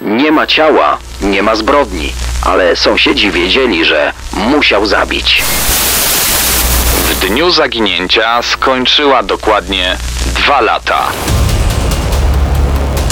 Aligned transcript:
Nie 0.00 0.32
ma 0.32 0.46
ciała, 0.46 0.98
nie 1.20 1.42
ma 1.42 1.56
zbrodni, 1.56 2.12
ale 2.42 2.76
sąsiedzi 2.76 3.30
wiedzieli, 3.30 3.84
że 3.84 4.12
musiał 4.32 4.86
zabić. 4.86 5.42
W 7.08 7.20
dniu 7.20 7.50
zaginięcia 7.50 8.42
skończyła 8.42 9.22
dokładnie 9.22 9.96
dwa 10.34 10.60
lata. 10.60 11.02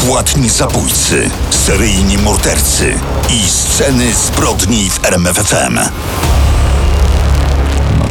Płatni 0.07 0.49
zabójcy, 0.49 1.31
seryjni 1.51 2.19
mordercy 2.19 2.95
i 3.29 3.49
sceny 3.49 4.15
zbrodni 4.15 4.91
w 4.91 5.05
RMFFM. 5.05 5.79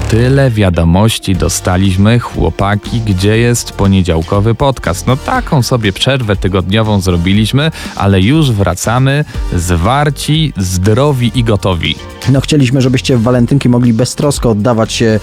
Tyle 0.09 0.51
wiadomości 0.51 1.35
dostaliśmy, 1.35 2.19
chłopaki, 2.19 3.01
gdzie 3.01 3.37
jest 3.37 3.71
poniedziałkowy 3.71 4.55
podcast. 4.55 5.07
No 5.07 5.17
taką 5.17 5.63
sobie 5.63 5.93
przerwę 5.93 6.35
tygodniową 6.35 7.01
zrobiliśmy, 7.01 7.71
ale 7.95 8.21
już 8.21 8.51
wracamy 8.51 9.25
zwarci, 9.53 10.53
zdrowi 10.57 11.31
i 11.35 11.43
gotowi. 11.43 11.95
No 12.31 12.41
chcieliśmy, 12.41 12.81
żebyście 12.81 13.17
w 13.17 13.21
walentynki 13.21 13.69
mogli 13.69 13.93
beztrosko 13.93 14.49
oddawać 14.49 14.93
się 14.93 15.19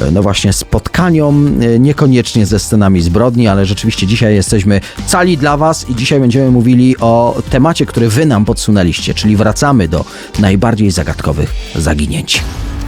e, 0.00 0.10
no 0.10 0.22
właśnie 0.22 0.52
spotkaniom, 0.52 1.60
e, 1.62 1.78
niekoniecznie 1.78 2.46
ze 2.46 2.58
scenami 2.58 3.00
zbrodni, 3.00 3.48
ale 3.48 3.66
rzeczywiście 3.66 4.06
dzisiaj 4.06 4.34
jesteśmy 4.34 4.80
cali 5.06 5.38
dla 5.38 5.56
was 5.56 5.90
i 5.90 5.94
dzisiaj 5.94 6.20
będziemy 6.20 6.50
mówili 6.50 6.96
o 7.00 7.42
temacie, 7.50 7.86
który 7.86 8.08
wy 8.08 8.26
nam 8.26 8.44
podsunęliście, 8.44 9.14
czyli 9.14 9.36
wracamy 9.36 9.88
do 9.88 10.04
najbardziej 10.38 10.90
zagadkowych 10.90 11.54
zaginięć. 11.74 12.42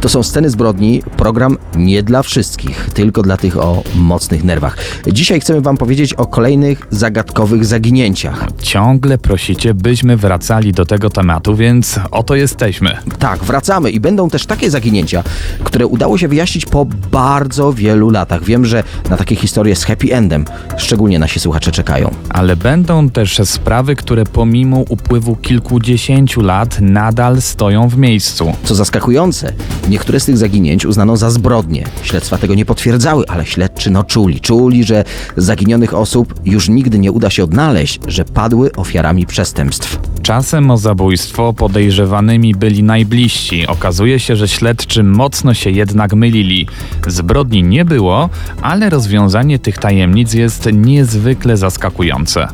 To 0.00 0.08
są 0.08 0.22
sceny 0.22 0.50
zbrodni, 0.50 1.02
program 1.16 1.58
nie 1.76 2.02
dla 2.02 2.22
wszystkich, 2.22 2.90
tylko 2.94 3.22
dla 3.22 3.36
tych 3.36 3.58
o 3.58 3.82
mocnych 3.94 4.44
nerwach. 4.44 4.76
Dzisiaj 5.06 5.40
chcemy 5.40 5.60
wam 5.60 5.76
powiedzieć 5.76 6.14
o 6.14 6.26
kolejnych 6.26 6.86
zagadkowych 6.90 7.64
zaginięciach. 7.64 8.46
Ciągle 8.62 9.18
prosicie, 9.18 9.74
byśmy 9.74 10.16
wracali 10.16 10.72
do 10.72 10.86
tego 10.86 11.10
tematu, 11.10 11.56
więc 11.56 12.00
oto 12.10 12.34
jesteśmy. 12.34 12.96
Tak, 13.18 13.44
wracamy 13.44 13.90
i 13.90 14.00
będą 14.00 14.30
też 14.30 14.46
takie 14.46 14.70
zaginięcia, 14.70 15.22
które 15.64 15.86
udało 15.86 16.18
się 16.18 16.28
wyjaśnić 16.28 16.66
po 16.66 16.86
bardzo 17.10 17.72
wielu 17.72 18.10
latach. 18.10 18.44
Wiem, 18.44 18.66
że 18.66 18.84
na 19.10 19.16
takie 19.16 19.36
historie 19.36 19.76
z 19.76 19.84
happy 19.84 20.14
endem 20.14 20.44
szczególnie 20.76 21.18
nasi 21.18 21.40
słuchacze 21.40 21.72
czekają. 21.72 22.14
Ale 22.28 22.56
będą 22.56 23.10
też 23.10 23.40
sprawy, 23.44 23.96
które 23.96 24.24
pomimo 24.24 24.78
upływu 24.88 25.36
kilkudziesięciu 25.36 26.40
lat 26.40 26.76
nadal 26.80 27.42
stoją 27.42 27.88
w 27.88 27.96
miejscu. 27.96 28.52
Co 28.64 28.74
zaskakujące, 28.74 29.52
niektóre 29.88 30.20
z 30.20 30.24
tych 30.24 30.36
zaginięć 30.38 30.86
uznano 30.86 31.16
za 31.16 31.30
zbrodnie. 31.30 31.84
Śledztwa 32.02 32.38
tego 32.38 32.54
nie 32.54 32.64
potwierdzały, 32.64 33.24
ale 33.28 33.46
śledczy 33.46 33.90
no 33.90 34.04
czuli. 34.04 34.40
Czuli, 34.40 34.84
że 34.84 35.04
zaginionych 35.36 35.94
osób 35.94 36.34
już 36.44 36.68
nigdy 36.68 36.98
nie 36.98 37.12
uda 37.12 37.30
się 37.30 37.44
odnaleźć, 37.44 38.00
że 38.06 38.24
padły 38.24 38.72
ofiarami 38.72 39.26
przestępstw. 39.26 39.98
Czasem 40.28 40.70
o 40.70 40.76
zabójstwo 40.76 41.52
podejrzewanymi 41.52 42.54
byli 42.54 42.82
najbliżsi. 42.82 43.66
Okazuje 43.66 44.20
się, 44.20 44.36
że 44.36 44.48
śledczy 44.48 45.02
mocno 45.02 45.54
się 45.54 45.70
jednak 45.70 46.14
mylili. 46.14 46.66
Zbrodni 47.06 47.62
nie 47.62 47.84
było, 47.84 48.28
ale 48.62 48.90
rozwiązanie 48.90 49.58
tych 49.58 49.78
tajemnic 49.78 50.34
jest 50.34 50.68
niezwykle 50.72 51.56
zaskakujące. 51.56 52.48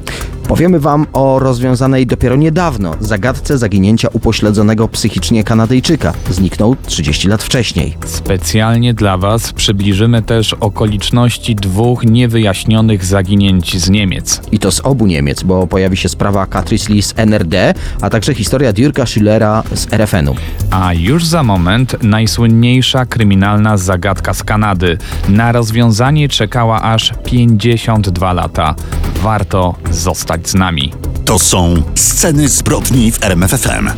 Powiemy 0.49 0.81
Wam 0.81 1.07
o 1.13 1.39
rozwiązanej 1.39 2.07
dopiero 2.07 2.37
niedawno 2.37 2.95
zagadce 3.01 3.59
zaginięcia 3.59 4.09
upośledzonego 4.13 4.89
psychicznie 4.89 5.45
Kanadyjczyka. 5.45 6.13
Zniknął 6.31 6.77
30 6.87 7.29
lat 7.29 7.43
wcześniej. 7.43 7.97
Specjalnie 8.07 8.95
dla 8.95 9.19
Was 9.19 9.53
przybliżymy 9.53 10.23
też 10.23 10.53
okoliczności 10.53 11.55
dwóch 11.55 12.05
niewyjaśnionych 12.05 13.05
zaginięć 13.05 13.77
z 13.81 13.91
Niemiec. 13.91 14.41
I 14.53 14.59
to 14.59 14.71
z 14.71 14.81
obu 14.81 15.07
Niemiec, 15.07 15.43
bo 15.43 15.67
pojawi 15.67 15.97
się 15.97 16.09
sprawa 16.09 16.47
Catrice 16.47 16.93
Lee 16.93 17.03
z 17.03 17.15
NRD, 17.17 17.64
a 18.01 18.11
także 18.11 18.35
historia 18.35 18.73
Dirka 18.73 19.07
Schillera 19.07 19.63
z 19.75 19.93
RFN-u. 19.93 20.35
A 20.71 20.93
już 20.93 21.25
za 21.25 21.43
moment 21.43 22.03
najsłynniejsza 22.03 23.07
kryminalna 23.07 23.77
zagadka 23.77 24.35
z 24.35 24.43
Kanady. 24.43 24.99
Na 25.29 25.53
rozwiązanie 25.53 26.29
czekała 26.29 26.83
aż 26.83 27.13
52 27.25 28.33
lata. 28.33 28.75
Warto 29.23 29.75
zostać 29.91 30.49
z 30.49 30.55
nami. 30.55 30.93
To 31.25 31.39
są 31.39 31.83
sceny 31.95 32.49
zbrodni 32.49 33.13
w 33.13 33.25
RMFFM. 33.25 33.89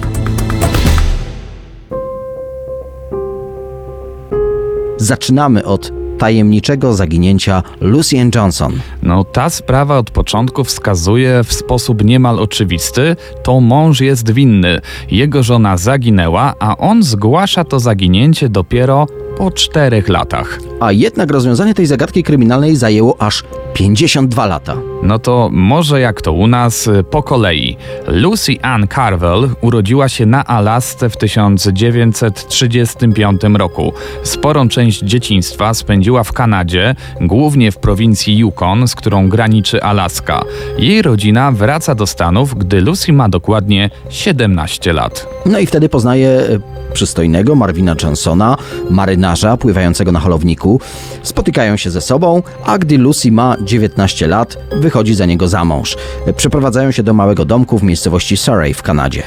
Zaczynamy 4.97 5.65
od 5.65 5.93
tajemniczego 6.19 6.95
zaginięcia 6.95 7.63
Lucien 7.81 8.31
Johnson. 8.35 8.73
No, 9.03 9.25
ta 9.25 9.51
sprawa 9.51 9.99
od 9.99 10.11
początku 10.11 10.65
wskazuje 10.65 11.45
w 11.45 11.53
sposób 11.53 12.05
niemal 12.05 12.39
oczywisty, 12.41 13.17
to 13.43 13.61
mąż 13.61 14.01
jest 14.01 14.31
winny. 14.31 14.81
Jego 15.11 15.43
żona 15.43 15.77
zaginęła, 15.77 16.55
a 16.59 16.77
on 16.77 17.03
zgłasza 17.03 17.65
to 17.65 17.81
zaginięcie 17.81 18.49
dopiero 18.49 19.07
po 19.39 19.51
czterech 19.51 20.09
latach. 20.09 20.59
A 20.81 20.93
jednak 20.93 21.31
rozwiązanie 21.31 21.75
tej 21.75 21.87
zagadki 21.87 22.23
kryminalnej 22.23 22.77
zajęło 22.77 23.23
aż 23.23 23.45
52 23.75 24.47
lata. 24.47 24.77
No 25.03 25.19
to 25.19 25.49
może 25.53 26.01
jak 26.01 26.23
to 26.23 26.33
u 26.33 26.47
nas, 26.47 26.87
y, 26.87 27.05
po 27.05 27.23
kolei. 27.23 27.77
Lucy 28.07 28.53
Ann 28.63 28.89
Carvel 28.89 29.49
urodziła 29.61 30.09
się 30.09 30.27
na 30.27 30.45
Alasce 30.45 31.11
w 31.11 31.17
1935 31.17 33.57
roku. 33.57 33.93
Sporą 34.23 34.69
część 34.69 35.01
dzieciństwa 35.01 35.75
spędziła 35.75 36.25
w 36.25 36.33
Kanadzie, 36.33 36.95
głównie 37.21 37.73
w 37.73 37.79
prowincji 37.79 38.39
Yukon, 38.39 38.89
z 38.89 38.95
którą 38.95 39.29
graniczy 39.29 39.83
Alaska. 39.83 40.43
Jej 40.79 41.03
rodzina 41.03 41.53
wraca 41.53 41.95
do 41.95 42.07
Stanów, 42.07 42.55
gdy 42.55 42.81
Lucy 42.81 43.13
ma 43.13 43.29
dokładnie 43.29 43.91
17 44.09 44.93
lat. 44.93 45.27
No 45.47 45.59
i 45.59 45.67
wtedy 45.67 45.89
poznaje 45.89 46.29
e, 46.29 46.59
przystojnego 46.93 47.55
Marvina 47.55 47.97
Johnsona, 48.03 48.57
marynarza 48.91 49.57
pływającego 49.57 50.13
na 50.13 50.21
holowniku. 50.21 50.81
Spotykają 51.23 51.77
się 51.77 51.91
ze 51.91 52.01
sobą, 52.01 52.43
a 52.65 52.79
gdy 52.79 52.99
Lucy 52.99 53.33
ma 53.33 53.57
19 53.65 54.27
lat, 54.27 54.59
wychodzi 54.87 55.15
za 55.15 55.27
niego 55.27 55.49
za 55.49 55.65
mąż. 55.65 55.97
Przeprowadzają 56.37 56.91
się 56.91 57.03
do 57.03 57.15
małego 57.15 57.45
domku 57.45 57.79
w 57.79 57.83
miejscowości 57.83 58.37
Surrey 58.37 58.75
w 58.75 58.83
Kanadzie. 58.83 59.23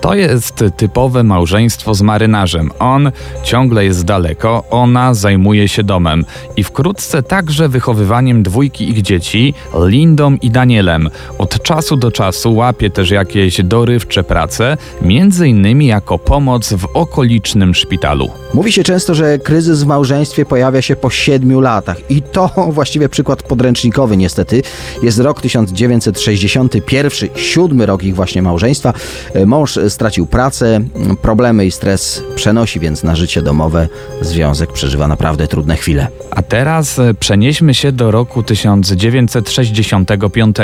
To 0.00 0.14
jest 0.14 0.64
typowe 0.76 1.22
małżeństwo 1.22 1.94
z 1.94 2.02
marynarzem. 2.02 2.70
On 2.78 3.12
ciągle 3.42 3.84
jest 3.84 4.04
daleko, 4.04 4.64
ona 4.70 5.14
zajmuje 5.14 5.68
się 5.68 5.82
domem. 5.82 6.24
I 6.56 6.64
wkrótce 6.64 7.22
także 7.22 7.68
wychowywaniem 7.68 8.42
dwójki 8.42 8.90
ich 8.90 9.02
dzieci, 9.02 9.54
Lindą 9.86 10.36
i 10.42 10.50
Danielem. 10.50 11.10
Od 11.38 11.62
czasu 11.62 11.96
do 11.96 12.12
czasu 12.12 12.54
łapie 12.54 12.90
też 12.90 13.10
jakieś 13.10 13.62
dorywcze 13.62 14.24
prace, 14.24 14.76
między 15.02 15.48
innymi 15.48 15.86
jako 15.86 16.18
pomoc 16.18 16.72
w 16.72 16.86
okolicznym 16.94 17.74
szpitalu. 17.74 18.30
Mówi 18.54 18.72
się 18.72 18.82
często, 18.82 19.14
że 19.14 19.38
kryzys 19.38 19.82
w 19.82 19.86
małżeństwie 19.86 20.44
pojawia 20.44 20.82
się 20.82 20.96
po 20.96 21.10
siedmiu 21.10 21.60
latach 21.60 22.10
i 22.10 22.22
to 22.22 22.50
właściwie 22.78 23.08
przykład 23.08 23.42
podręcznikowy 23.42 24.16
niestety. 24.16 24.62
Jest 25.02 25.18
rok 25.18 25.40
1961, 25.40 27.10
siódmy 27.36 27.86
rok 27.86 28.02
ich 28.02 28.14
właśnie 28.14 28.42
małżeństwa. 28.42 28.92
E, 29.34 29.46
Mąż 29.46 29.78
stracił 29.88 30.26
pracę, 30.26 30.80
problemy 31.22 31.66
i 31.66 31.70
stres 31.70 32.22
przenosi 32.34 32.80
więc 32.80 33.02
na 33.02 33.16
życie 33.16 33.42
domowe. 33.42 33.88
Związek 34.20 34.72
przeżywa 34.72 35.08
naprawdę 35.08 35.48
trudne 35.48 35.76
chwile. 35.76 36.08
A 36.30 36.42
teraz 36.42 36.98
e, 36.98 37.14
przenieśmy 37.14 37.74
się 37.74 37.92
do 37.92 38.10
roku 38.10 38.42
1965. 38.42 40.56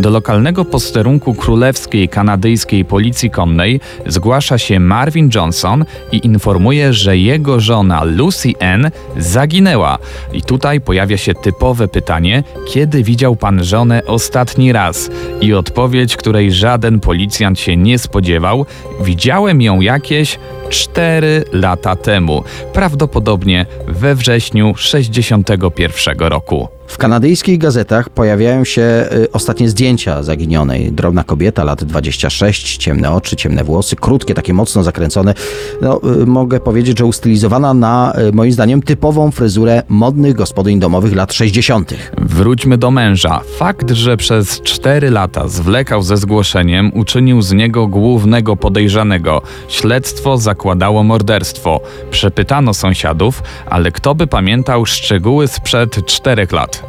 Do 0.00 0.10
lokalnego 0.10 0.64
posterunku 0.64 1.34
królewskiej 1.34 2.08
kanadyjskiej 2.08 2.84
policji 2.84 3.30
konnej 3.30 3.80
zgłasza 4.06 4.58
się 4.58 4.80
Marvin 4.80 5.30
Johnson 5.34 5.84
i 6.12 6.26
informuje, 6.26 6.92
że 6.92 7.18
jego 7.18 7.60
żona 7.60 8.04
Lucy 8.04 8.52
Ann 8.60 8.90
zaginęła. 9.18 9.98
I 10.32 10.42
tutaj 10.42 10.80
pojawia 10.80 11.16
się 11.16 11.34
typowe 11.34 11.88
pytanie, 11.88 12.42
kiedy 12.68 13.02
widział 13.02 13.36
pan 13.36 13.64
żonę 13.70 14.02
ostatni 14.06 14.72
raz 14.72 15.10
i 15.40 15.54
odpowiedź, 15.54 16.16
której 16.16 16.52
żaden 16.52 17.00
policjant 17.00 17.60
się 17.60 17.76
nie 17.76 17.98
spodziewał, 17.98 18.66
widziałem 19.00 19.62
ją 19.62 19.80
jakieś 19.80 20.38
4 20.68 21.44
lata 21.52 21.96
temu, 21.96 22.44
prawdopodobnie 22.72 23.66
we 23.88 24.14
wrześniu 24.14 24.74
61 24.76 26.18
roku. 26.18 26.79
W 26.90 26.98
kanadyjskich 26.98 27.58
gazetach 27.58 28.08
pojawiają 28.08 28.64
się 28.64 28.82
y, 29.12 29.32
ostatnie 29.32 29.68
zdjęcia 29.68 30.22
zaginionej. 30.22 30.92
Drobna 30.92 31.24
kobieta, 31.24 31.64
lat 31.64 31.84
26, 31.84 32.76
ciemne 32.76 33.12
oczy, 33.12 33.36
ciemne 33.36 33.64
włosy, 33.64 33.96
krótkie, 33.96 34.34
takie 34.34 34.54
mocno 34.54 34.82
zakręcone. 34.82 35.34
No, 35.82 36.00
y, 36.22 36.26
mogę 36.26 36.60
powiedzieć, 36.60 36.98
że 36.98 37.04
ustylizowana 37.04 37.74
na, 37.74 38.12
y, 38.28 38.32
moim 38.32 38.52
zdaniem, 38.52 38.82
typową 38.82 39.30
fryzurę 39.30 39.82
modnych 39.88 40.34
gospodyń 40.34 40.80
domowych 40.80 41.14
lat 41.14 41.32
60. 41.32 41.94
Wróćmy 42.18 42.78
do 42.78 42.90
męża. 42.90 43.40
Fakt, 43.58 43.90
że 43.90 44.16
przez 44.16 44.60
4 44.60 45.10
lata 45.10 45.48
zwlekał 45.48 46.02
ze 46.02 46.16
zgłoszeniem, 46.16 46.90
uczynił 46.94 47.42
z 47.42 47.52
niego 47.52 47.86
głównego 47.86 48.56
podejrzanego. 48.56 49.42
Śledztwo 49.68 50.38
zakładało 50.38 51.02
morderstwo. 51.02 51.80
Przepytano 52.10 52.74
sąsiadów, 52.74 53.42
ale 53.70 53.92
kto 53.92 54.14
by 54.14 54.26
pamiętał 54.26 54.86
szczegóły 54.86 55.48
sprzed 55.48 56.06
4 56.06 56.46
lat? 56.52 56.79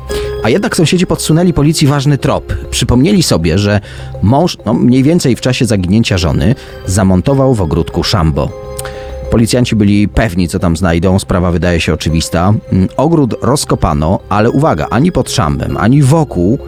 A 0.44 0.50
jednak 0.50 0.76
sąsiedzi 0.76 1.08
podsunęli 1.08 1.54
policji 1.54 1.88
ważny 1.88 2.18
trop. 2.18 2.54
Przypomnieli 2.70 3.24
sobie, 3.24 3.58
że 3.58 3.82
mąż, 4.22 4.58
no 4.66 4.74
mniej 4.74 5.04
więcej 5.04 5.36
w 5.36 5.42
czasie 5.42 5.66
zaginięcia 5.66 6.18
żony, 6.18 6.56
zamontował 6.86 7.54
w 7.54 7.62
ogródku 7.62 8.04
szambo. 8.04 8.50
Policjanci 9.32 9.76
byli 9.76 10.08
pewni, 10.08 10.48
co 10.48 10.60
tam 10.60 10.78
znajdą, 10.78 11.20
sprawa 11.20 11.52
wydaje 11.52 11.82
się 11.82 11.94
oczywista. 11.94 12.54
Mm, 12.72 12.88
Ogród 12.98 13.36
rozkopano, 13.42 14.20
ale 14.30 14.52
uwaga, 14.52 14.88
ani 14.90 15.12
pod 15.12 15.32
szambem, 15.32 15.78
ani 15.78 16.02
wokół 16.02 16.60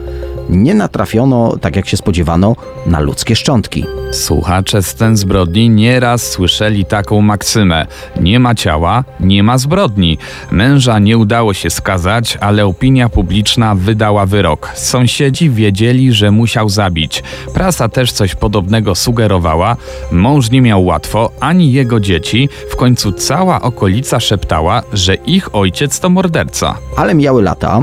nie 0.48 0.74
natrafiono, 0.74 1.56
tak 1.60 1.76
jak 1.76 1.88
się 1.88 1.96
spodziewano, 1.96 2.56
na 2.86 3.00
ludzkie 3.00 3.36
szczątki. 3.36 3.84
Słuchacze 4.12 4.82
scen 4.82 5.16
zbrodni 5.16 5.70
nieraz 5.70 6.30
słyszeli 6.30 6.84
taką 6.84 7.20
maksymę: 7.20 7.86
Nie 8.20 8.40
ma 8.40 8.54
ciała, 8.54 9.04
nie 9.20 9.42
ma 9.42 9.58
zbrodni. 9.58 10.18
Męża 10.50 10.98
nie 10.98 11.18
udało 11.18 11.54
się 11.54 11.70
skazać, 11.70 12.38
ale 12.40 12.66
opinia 12.66 13.08
publiczna 13.08 13.74
wydała 13.74 14.26
wyrok. 14.26 14.70
Sąsiedzi 14.74 15.50
wiedzieli, 15.50 16.12
że 16.12 16.30
musiał 16.30 16.68
zabić. 16.68 17.22
Prasa 17.54 17.88
też 17.88 18.12
coś 18.12 18.34
podobnego 18.34 18.94
sugerowała. 18.94 19.76
Mąż 20.12 20.50
nie 20.50 20.62
miał 20.62 20.84
łatwo, 20.84 21.30
ani 21.40 21.72
jego 21.72 22.00
dzieci. 22.00 22.48
W 22.70 22.76
końcu 22.76 23.12
cała 23.12 23.62
okolica 23.62 24.20
szeptała, 24.20 24.82
że 24.92 25.14
ich 25.14 25.54
ojciec 25.54 26.00
to 26.00 26.10
morderca. 26.10 26.74
Ale 26.96 27.14
mijały 27.14 27.42
lata 27.42 27.82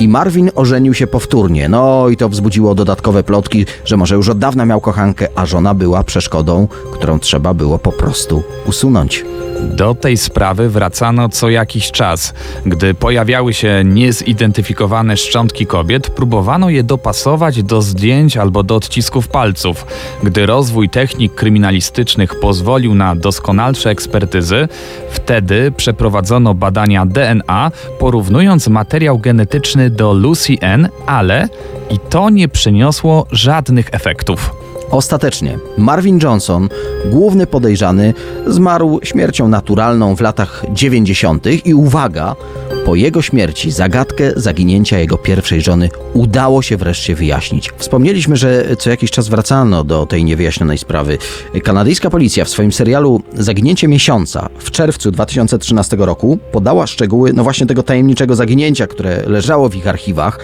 i 0.00 0.08
Marvin 0.08 0.50
ożenił 0.54 0.94
się 0.94 1.06
powtórnie. 1.06 1.68
No 1.68 2.01
i 2.08 2.16
to 2.16 2.28
wzbudziło 2.28 2.74
dodatkowe 2.74 3.22
plotki, 3.22 3.66
że 3.84 3.96
może 3.96 4.14
już 4.14 4.28
od 4.28 4.38
dawna 4.38 4.66
miał 4.66 4.80
kochankę, 4.80 5.28
a 5.34 5.46
żona 5.46 5.74
była 5.74 6.04
przeszkodą, 6.04 6.68
którą 6.92 7.18
trzeba 7.18 7.54
było 7.54 7.78
po 7.78 7.92
prostu 7.92 8.42
usunąć. 8.66 9.24
Do 9.62 9.94
tej 9.94 10.16
sprawy 10.16 10.68
wracano 10.68 11.28
co 11.28 11.50
jakiś 11.50 11.90
czas. 11.90 12.34
Gdy 12.66 12.94
pojawiały 12.94 13.54
się 13.54 13.82
niezidentyfikowane 13.84 15.16
szczątki 15.16 15.66
kobiet, 15.66 16.10
próbowano 16.10 16.70
je 16.70 16.82
dopasować 16.82 17.62
do 17.62 17.82
zdjęć 17.82 18.36
albo 18.36 18.62
do 18.62 18.76
odcisków 18.76 19.28
palców. 19.28 19.86
Gdy 20.22 20.46
rozwój 20.46 20.88
technik 20.88 21.34
kryminalistycznych 21.34 22.40
pozwolił 22.40 22.94
na 22.94 23.16
doskonalsze 23.16 23.90
ekspertyzy, 23.90 24.68
wtedy 25.10 25.72
przeprowadzono 25.76 26.54
badania 26.54 27.06
DNA, 27.06 27.70
porównując 27.98 28.68
materiał 28.68 29.18
genetyczny 29.18 29.90
do 29.90 30.12
Lucy 30.12 30.56
N., 30.60 30.88
ale 31.06 31.48
i 31.90 31.98
to 31.98 32.30
nie 32.30 32.48
przyniosło 32.48 33.26
żadnych 33.30 33.88
efektów. 33.92 34.54
Ostatecznie 34.92 35.58
Marvin 35.78 36.18
Johnson, 36.22 36.68
główny 37.04 37.46
podejrzany, 37.46 38.14
zmarł 38.46 39.00
śmiercią 39.02 39.48
naturalną 39.48 40.16
w 40.16 40.20
latach 40.20 40.64
90. 40.72 41.66
i 41.66 41.74
uwaga, 41.74 42.36
po 42.84 42.94
jego 42.94 43.22
śmierci 43.22 43.70
zagadkę 43.70 44.32
zaginięcia 44.36 44.98
jego 44.98 45.18
pierwszej 45.18 45.60
żony 45.60 45.88
udało 46.14 46.62
się 46.62 46.76
wreszcie 46.76 47.14
wyjaśnić. 47.14 47.70
Wspomnieliśmy, 47.76 48.36
że 48.36 48.76
co 48.78 48.90
jakiś 48.90 49.10
czas 49.10 49.28
wracano 49.28 49.84
do 49.84 50.06
tej 50.06 50.24
niewyjaśnionej 50.24 50.78
sprawy. 50.78 51.18
Kanadyjska 51.64 52.10
policja 52.10 52.44
w 52.44 52.48
swoim 52.48 52.72
serialu 52.72 53.22
Zaginięcie 53.34 53.88
miesiąca 53.88 54.48
w 54.58 54.70
czerwcu 54.70 55.10
2013 55.10 55.96
roku 55.96 56.38
podała 56.52 56.86
szczegóły 56.86 57.32
no 57.32 57.42
właśnie 57.42 57.66
tego 57.66 57.82
tajemniczego 57.82 58.34
zaginięcia, 58.34 58.86
które 58.86 59.22
leżało 59.26 59.68
w 59.68 59.76
ich 59.76 59.86
archiwach. 59.86 60.38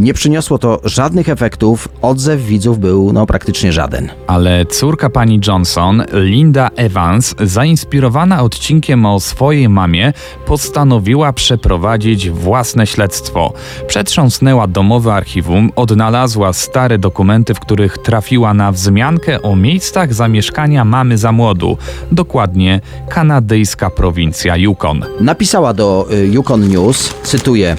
Nie 0.00 0.14
przyniosło 0.14 0.58
to 0.58 0.80
żadnych 0.84 1.28
efektów, 1.28 1.88
odzew 2.02 2.40
widzów 2.40 2.78
był 2.78 3.12
no 3.12 3.26
praktycznie 3.26 3.72
żaden. 3.72 3.87
Ale 4.26 4.66
córka 4.66 5.10
pani 5.10 5.40
Johnson, 5.46 6.02
Linda 6.12 6.70
Evans, 6.76 7.34
zainspirowana 7.40 8.42
odcinkiem 8.42 9.06
o 9.06 9.20
swojej 9.20 9.68
mamie, 9.68 10.12
postanowiła 10.46 11.32
przeprowadzić 11.32 12.30
własne 12.30 12.86
śledztwo. 12.86 13.52
Przetrząsnęła 13.86 14.66
domowe 14.66 15.14
archiwum, 15.14 15.70
odnalazła 15.76 16.52
stare 16.52 16.98
dokumenty, 16.98 17.54
w 17.54 17.60
których 17.60 17.98
trafiła 17.98 18.54
na 18.54 18.72
wzmiankę 18.72 19.42
o 19.42 19.56
miejscach 19.56 20.14
zamieszkania 20.14 20.84
mamy 20.84 21.18
za 21.18 21.32
młodu, 21.32 21.76
dokładnie 22.12 22.80
kanadyjska 23.08 23.90
prowincja 23.90 24.56
Yukon. 24.56 25.04
Napisała 25.20 25.74
do 25.74 26.06
y, 26.12 26.26
Yukon 26.26 26.68
News, 26.68 27.14
cytuję: 27.22 27.76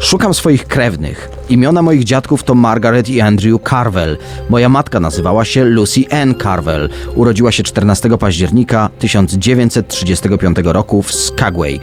Szukam 0.00 0.34
swoich 0.34 0.66
krewnych. 0.66 1.30
Imiona 1.48 1.82
moich 1.82 2.04
dziadków 2.04 2.42
to 2.42 2.54
Margaret 2.54 3.08
i 3.08 3.20
Andrew 3.20 3.62
Carvel. 3.70 4.18
Moja 4.50 4.68
matka 4.68 5.00
nazywała 5.00 5.44
się 5.44 5.64
Lucy 5.64 6.00
Ann 6.10 6.34
Carvel. 6.34 6.88
Urodziła 7.14 7.52
się 7.52 7.62
14 7.62 8.18
października 8.18 8.90
1935 8.98 10.56
roku 10.64 11.02
w 11.02 11.12
Skagway. 11.12 11.80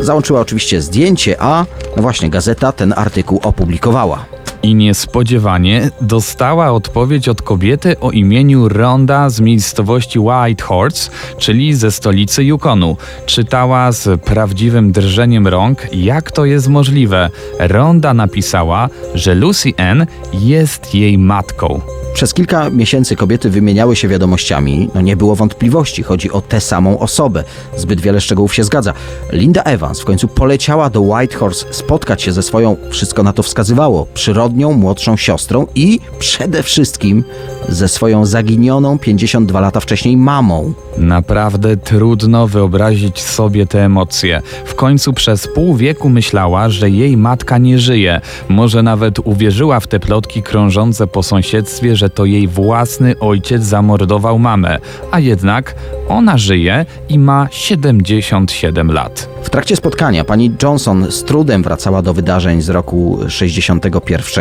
Załączyła 0.00 0.40
oczywiście 0.40 0.80
zdjęcie, 0.80 1.36
a 1.40 1.66
no 1.96 2.02
właśnie 2.02 2.30
gazeta 2.30 2.72
ten 2.72 2.94
artykuł 2.96 3.40
opublikowała. 3.42 4.37
I 4.62 4.74
niespodziewanie 4.74 5.90
dostała 6.00 6.72
odpowiedź 6.72 7.28
od 7.28 7.42
kobiety 7.42 8.00
o 8.00 8.10
imieniu 8.10 8.68
Ronda 8.68 9.30
z 9.30 9.40
miejscowości 9.40 10.18
Whitehorse, 10.18 11.10
czyli 11.38 11.74
ze 11.74 11.90
stolicy 11.90 12.44
Yukonu. 12.44 12.96
Czytała 13.26 13.92
z 13.92 14.20
prawdziwym 14.20 14.92
drżeniem 14.92 15.46
rąk, 15.46 15.86
jak 15.92 16.32
to 16.32 16.44
jest 16.44 16.68
możliwe. 16.68 17.30
Ronda 17.58 18.14
napisała, 18.14 18.88
że 19.14 19.34
Lucy 19.34 19.72
Ann 19.76 20.06
jest 20.32 20.94
jej 20.94 21.18
matką. 21.18 21.80
Przez 22.14 22.34
kilka 22.34 22.70
miesięcy 22.70 23.16
kobiety 23.16 23.50
wymieniały 23.50 23.96
się 23.96 24.08
wiadomościami. 24.08 24.90
No 24.94 25.00
nie 25.00 25.16
było 25.16 25.36
wątpliwości, 25.36 26.02
chodzi 26.02 26.30
o 26.30 26.40
tę 26.40 26.60
samą 26.60 26.98
osobę. 26.98 27.44
Zbyt 27.76 28.00
wiele 28.00 28.20
szczegółów 28.20 28.54
się 28.54 28.64
zgadza. 28.64 28.92
Linda 29.32 29.62
Evans 29.62 30.00
w 30.00 30.04
końcu 30.04 30.28
poleciała 30.28 30.90
do 30.90 31.00
Whitehorse 31.00 31.66
spotkać 31.70 32.22
się 32.22 32.32
ze 32.32 32.42
swoją, 32.42 32.76
wszystko 32.90 33.22
na 33.22 33.32
to 33.32 33.42
wskazywało, 33.42 34.06
przyrodnią 34.14 34.47
młodszą 34.56 35.16
siostrą 35.16 35.66
i 35.74 36.00
przede 36.18 36.62
wszystkim 36.62 37.24
ze 37.68 37.88
swoją 37.88 38.26
zaginioną 38.26 38.98
52 38.98 39.60
lata 39.60 39.80
wcześniej 39.80 40.16
mamą. 40.16 40.72
Naprawdę 40.98 41.76
trudno 41.76 42.46
wyobrazić 42.46 43.22
sobie 43.22 43.66
te 43.66 43.84
emocje. 43.84 44.42
W 44.64 44.74
końcu 44.74 45.12
przez 45.12 45.48
pół 45.48 45.76
wieku 45.76 46.08
myślała, 46.08 46.68
że 46.68 46.90
jej 46.90 47.16
matka 47.16 47.58
nie 47.58 47.78
żyje. 47.78 48.20
Może 48.48 48.82
nawet 48.82 49.18
uwierzyła 49.18 49.80
w 49.80 49.86
te 49.86 50.00
plotki 50.00 50.42
krążące 50.42 51.06
po 51.06 51.22
sąsiedztwie, 51.22 51.96
że 51.96 52.10
to 52.10 52.24
jej 52.24 52.48
własny 52.48 53.18
ojciec 53.18 53.62
zamordował 53.62 54.38
mamę. 54.38 54.78
A 55.10 55.20
jednak 55.20 55.74
ona 56.08 56.38
żyje 56.38 56.86
i 57.08 57.18
ma 57.18 57.48
77 57.50 58.92
lat. 58.92 59.28
W 59.42 59.50
trakcie 59.50 59.76
spotkania 59.76 60.24
pani 60.24 60.52
Johnson 60.62 61.10
z 61.10 61.24
trudem 61.24 61.62
wracała 61.62 62.02
do 62.02 62.14
wydarzeń 62.14 62.62
z 62.62 62.68
roku 62.68 63.18
61. 63.28 64.37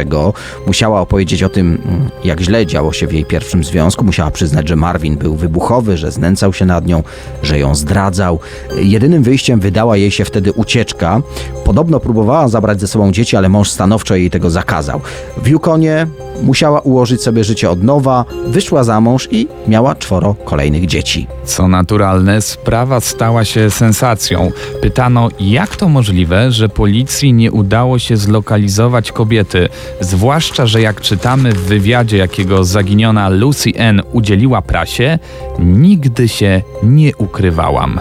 Musiała 0.67 1.01
opowiedzieć 1.01 1.43
o 1.43 1.49
tym, 1.49 1.81
mm, 1.85 2.09
jak 2.23 2.41
źle 2.41 2.65
działo 2.65 2.93
się 2.93 3.07
w 3.07 3.13
jej 3.13 3.25
pierwszym 3.25 3.63
związku. 3.63 4.05
Musiała 4.05 4.31
przyznać, 4.31 4.67
że 4.67 4.75
Marvin 4.75 5.17
był 5.17 5.35
wybuchowy, 5.35 5.97
że 5.97 6.11
znęcał 6.11 6.53
się 6.53 6.65
nad 6.65 6.87
nią, 6.87 7.03
że 7.43 7.59
ją 7.59 7.75
zdradzał. 7.75 8.39
Jedynym 8.81 9.23
wyjściem 9.23 9.59
wydała 9.59 9.97
jej 9.97 10.11
się 10.11 10.25
wtedy 10.25 10.53
ucieczka. 10.53 11.21
Podobno 11.65 11.99
próbowała 11.99 12.47
zabrać 12.47 12.79
ze 12.79 12.87
sobą 12.87 13.11
dzieci, 13.11 13.37
ale 13.37 13.49
mąż 13.49 13.69
stanowczo 13.69 14.15
jej 14.15 14.29
tego 14.29 14.49
zakazał. 14.49 15.01
W 15.37 15.47
Yukonie 15.47 16.07
musiała 16.43 16.79
ułożyć 16.79 17.21
sobie 17.21 17.43
życie 17.43 17.69
od 17.69 17.83
nowa, 17.83 18.25
wyszła 18.47 18.83
za 18.83 19.01
mąż 19.01 19.27
i 19.31 19.47
miała 19.67 19.95
czworo 19.95 20.35
kolejnych 20.45 20.85
dzieci. 20.85 21.27
Co 21.45 21.67
naturalne, 21.67 22.41
sprawa 22.41 22.99
stała 22.99 23.45
się 23.45 23.69
sensacją. 23.69 24.51
Pytano, 24.81 25.29
jak 25.39 25.75
to 25.75 25.89
możliwe, 25.89 26.51
że 26.51 26.69
policji 26.69 27.33
nie 27.33 27.51
udało 27.51 27.99
się 27.99 28.17
zlokalizować 28.17 29.11
kobiety, 29.11 29.69
zwłaszcza, 29.99 30.65
że 30.65 30.81
jak 30.81 31.01
czytamy 31.01 31.51
w 31.51 31.59
wywiadzie, 31.59 32.17
jakiego 32.17 32.63
zaginiona 32.63 33.29
Lucy 33.29 33.71
N. 33.75 34.01
udzieliła 34.11 34.61
prasie, 34.61 35.19
nigdy 35.59 36.27
się 36.27 36.61
nie 36.83 37.15
ukrywałam. 37.17 37.99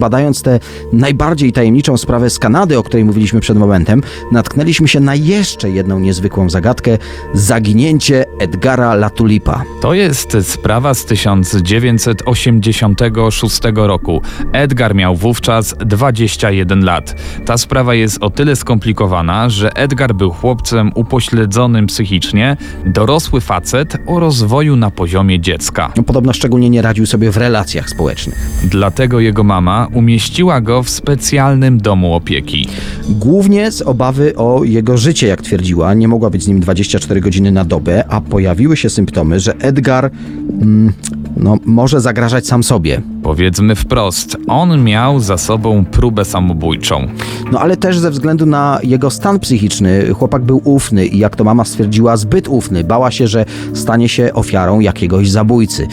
Badając 0.00 0.42
tę 0.42 0.60
najbardziej 0.92 1.52
tajemniczą 1.52 1.96
sprawę 1.96 2.30
z 2.30 2.38
Kanady, 2.38 2.78
o 2.78 2.82
której 2.82 3.04
mówiliśmy 3.04 3.40
przed 3.40 3.58
momentem, 3.58 4.02
natknęliśmy 4.32 4.88
się 4.88 5.00
na 5.00 5.14
jeszcze 5.14 5.70
jedną 5.70 5.98
niezwykłą 5.98 6.50
zagadkę 6.50 6.98
zaginięcie 7.34 8.24
Edgara 8.38 8.94
Latulipa. 8.94 9.62
To 9.80 9.94
jest 9.94 10.36
sprawa 10.42 10.94
z 10.94 11.04
1986 11.04 13.60
roku. 13.74 14.22
Edgar 14.52 14.94
miał 14.94 15.16
wówczas 15.16 15.74
21 15.78 16.84
lat. 16.84 17.14
Ta 17.46 17.58
sprawa 17.58 17.94
jest 17.94 18.22
o 18.22 18.30
tyle 18.30 18.56
skomplikowana, 18.56 19.48
że 19.48 19.76
Edgar 19.76 20.14
był 20.14 20.30
chłopcem 20.30 20.90
upośledzonym 20.94 21.86
psychicznie, 21.86 22.56
dorosły 22.86 23.40
facet 23.40 23.96
o 24.06 24.20
rozwoju 24.20 24.76
na 24.76 24.90
poziomie 24.90 25.40
dziecka. 25.40 25.92
No, 25.96 26.02
Podobno 26.02 26.32
szczególnie 26.32 26.70
nie 26.70 26.82
radził 26.82 27.06
sobie 27.06 27.30
w 27.30 27.36
relacjach 27.36 27.90
społecznych. 27.90 28.50
Dlatego 28.64 29.20
jego 29.20 29.44
mama 29.44 29.86
umieściła 29.94 30.60
go 30.60 30.82
w 30.82 30.90
specjalnym 30.90 31.78
domu 31.78 32.14
opieki. 32.14 32.68
Głównie 33.08 33.70
z 33.70 33.82
obawy 33.82 34.36
o 34.36 34.64
jego 34.64 34.98
życie, 34.98 35.26
jak 35.26 35.42
twierdziła. 35.42 35.94
Nie 35.94 36.08
mogła 36.08 36.30
być 36.30 36.42
z 36.42 36.48
nim 36.48 36.60
24 36.60 37.20
godziny 37.20 37.52
na 37.52 37.64
dobę, 37.64 38.04
a 38.08 38.20
pojawiły 38.20 38.76
się 38.76 38.90
symptomy, 38.90 39.40
że 39.40 39.56
Edgar 39.56 40.10
mm, 40.60 40.92
no, 41.36 41.56
może 41.64 42.00
zagrażać 42.00 42.46
sam 42.46 42.62
sobie. 42.62 43.02
Powiedzmy 43.22 43.74
wprost, 43.74 44.36
on 44.48 44.84
miał 44.84 45.20
za 45.20 45.38
sobą 45.38 45.84
próbę 45.84 46.24
samobójczą. 46.24 47.06
No 47.52 47.60
ale 47.60 47.76
też 47.76 47.98
ze 47.98 48.10
względu 48.10 48.46
na 48.46 48.78
jego 48.82 49.10
stan 49.10 49.38
psychiczny, 49.38 50.14
chłopak 50.14 50.42
był 50.42 50.60
ufny 50.64 51.06
i 51.06 51.18
jak 51.18 51.36
to 51.36 51.44
mama 51.44 51.64
stwierdziła, 51.64 52.16
zbyt 52.16 52.48
ufny. 52.48 52.84
Bała 52.84 53.10
się, 53.10 53.28
że 53.28 53.44
stanie 53.74 54.08
się 54.08 54.34
ofiarą 54.34 54.80
jakiegoś 54.80 55.30
zabójcy. 55.30 55.86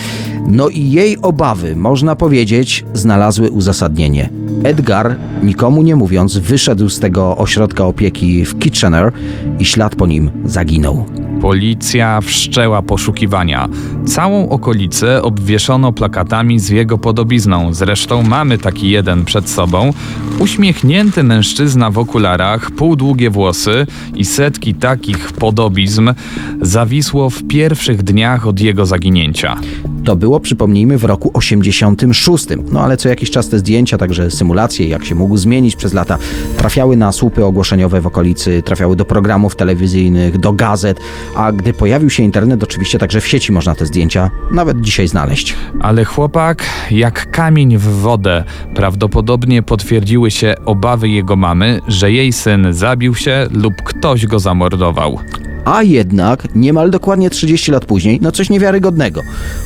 No 0.48 0.70
i 0.70 0.92
jej 0.92 1.18
obawy, 1.22 1.76
można 1.76 2.16
powiedzieć, 2.16 2.86
znalazły 2.94 3.52
uzasadnienie. 3.52 4.30
Edgar, 4.64 5.16
nikomu 5.44 5.84
nie 5.84 5.96
mówiąc, 5.96 6.38
wyszedł 6.38 6.90
z 6.90 7.00
tego 7.00 7.38
ośrodka 7.38 7.86
opieki 7.86 8.46
w 8.46 8.60
Kitchener 8.60 9.12
i 9.60 9.66
ślad 9.66 9.96
po 9.96 10.08
nim 10.08 10.32
zaginął. 10.46 11.06
Policja 11.42 12.22
wszczęła 12.22 12.82
poszukiwania. 12.82 13.70
Całą 14.06 14.50
okolicę 14.50 15.22
obwieszono 15.22 15.94
plakatami 15.94 16.60
z 16.60 16.70
jego 16.70 16.98
podobizną. 16.98 17.74
Zresztą 17.74 18.24
mamy 18.24 18.58
taki 18.58 18.90
jeden 18.90 19.26
przed 19.26 19.50
sobą. 19.50 19.94
Uśmiechnięty 20.40 21.24
mężczyzna 21.24 21.92
w 21.92 21.98
okularach, 21.98 22.72
półdługie 22.72 23.30
włosy 23.30 23.88
i 24.16 24.26
setki 24.26 24.76
takich 24.76 25.34
podobizm 25.34 26.14
zawisło 26.62 27.30
w 27.30 27.44
pierwszych 27.44 28.04
dniach 28.04 28.48
od 28.48 28.60
jego 28.60 28.86
zaginięcia. 28.86 29.58
To 30.04 30.16
było, 30.16 30.40
przypomnijmy, 30.40 30.98
w 30.98 31.04
roku 31.04 31.32
86. 31.34 32.46
No 32.72 32.82
ale 32.82 32.98
co 32.98 33.10
jakiś 33.10 33.32
czas 33.32 33.50
te 33.50 33.60
zdjęcia, 33.60 33.98
także 33.98 34.32
symulacje, 34.32 34.47
jak 34.90 35.06
się 35.06 35.16
mógł 35.16 35.38
zmienić 35.38 35.76
przez 35.76 35.94
lata, 35.94 36.18
trafiały 36.58 36.98
na 36.98 37.12
słupy 37.12 37.46
ogłoszeniowe 37.46 38.02
w 38.02 38.08
okolicy, 38.08 38.62
trafiały 38.66 38.96
do 38.96 39.06
programów 39.06 39.56
telewizyjnych, 39.56 40.38
do 40.38 40.54
gazet, 40.54 41.00
a 41.36 41.52
gdy 41.52 41.74
pojawił 41.74 42.10
się 42.10 42.24
internet, 42.24 42.64
oczywiście 42.64 43.00
także 43.00 43.22
w 43.22 43.28
sieci 43.28 43.52
można 43.52 43.76
te 43.76 43.86
zdjęcia 43.86 44.32
nawet 44.52 44.82
dzisiaj 44.82 45.08
znaleźć. 45.08 45.56
Ale 45.80 46.06
chłopak, 46.06 46.64
jak 46.92 47.32
kamień 47.32 47.78
w 47.78 47.84
wodę, 47.84 48.44
prawdopodobnie 48.76 49.64
potwierdziły 49.64 50.32
się 50.32 50.56
obawy 50.66 51.10
jego 51.10 51.36
mamy, 51.36 51.82
że 51.88 52.12
jej 52.12 52.34
syn 52.34 52.68
zabił 52.74 53.16
się 53.16 53.48
lub 53.52 53.74
ktoś 53.84 54.26
go 54.26 54.40
zamordował. 54.40 55.20
A 55.66 55.84
jednak 55.84 56.56
niemal 56.56 56.92
dokładnie 56.92 57.30
30 57.30 57.72
lat 57.72 57.86
później, 57.86 58.20
no 58.22 58.32
coś 58.32 58.50
niewiarygodnego. 58.50 59.22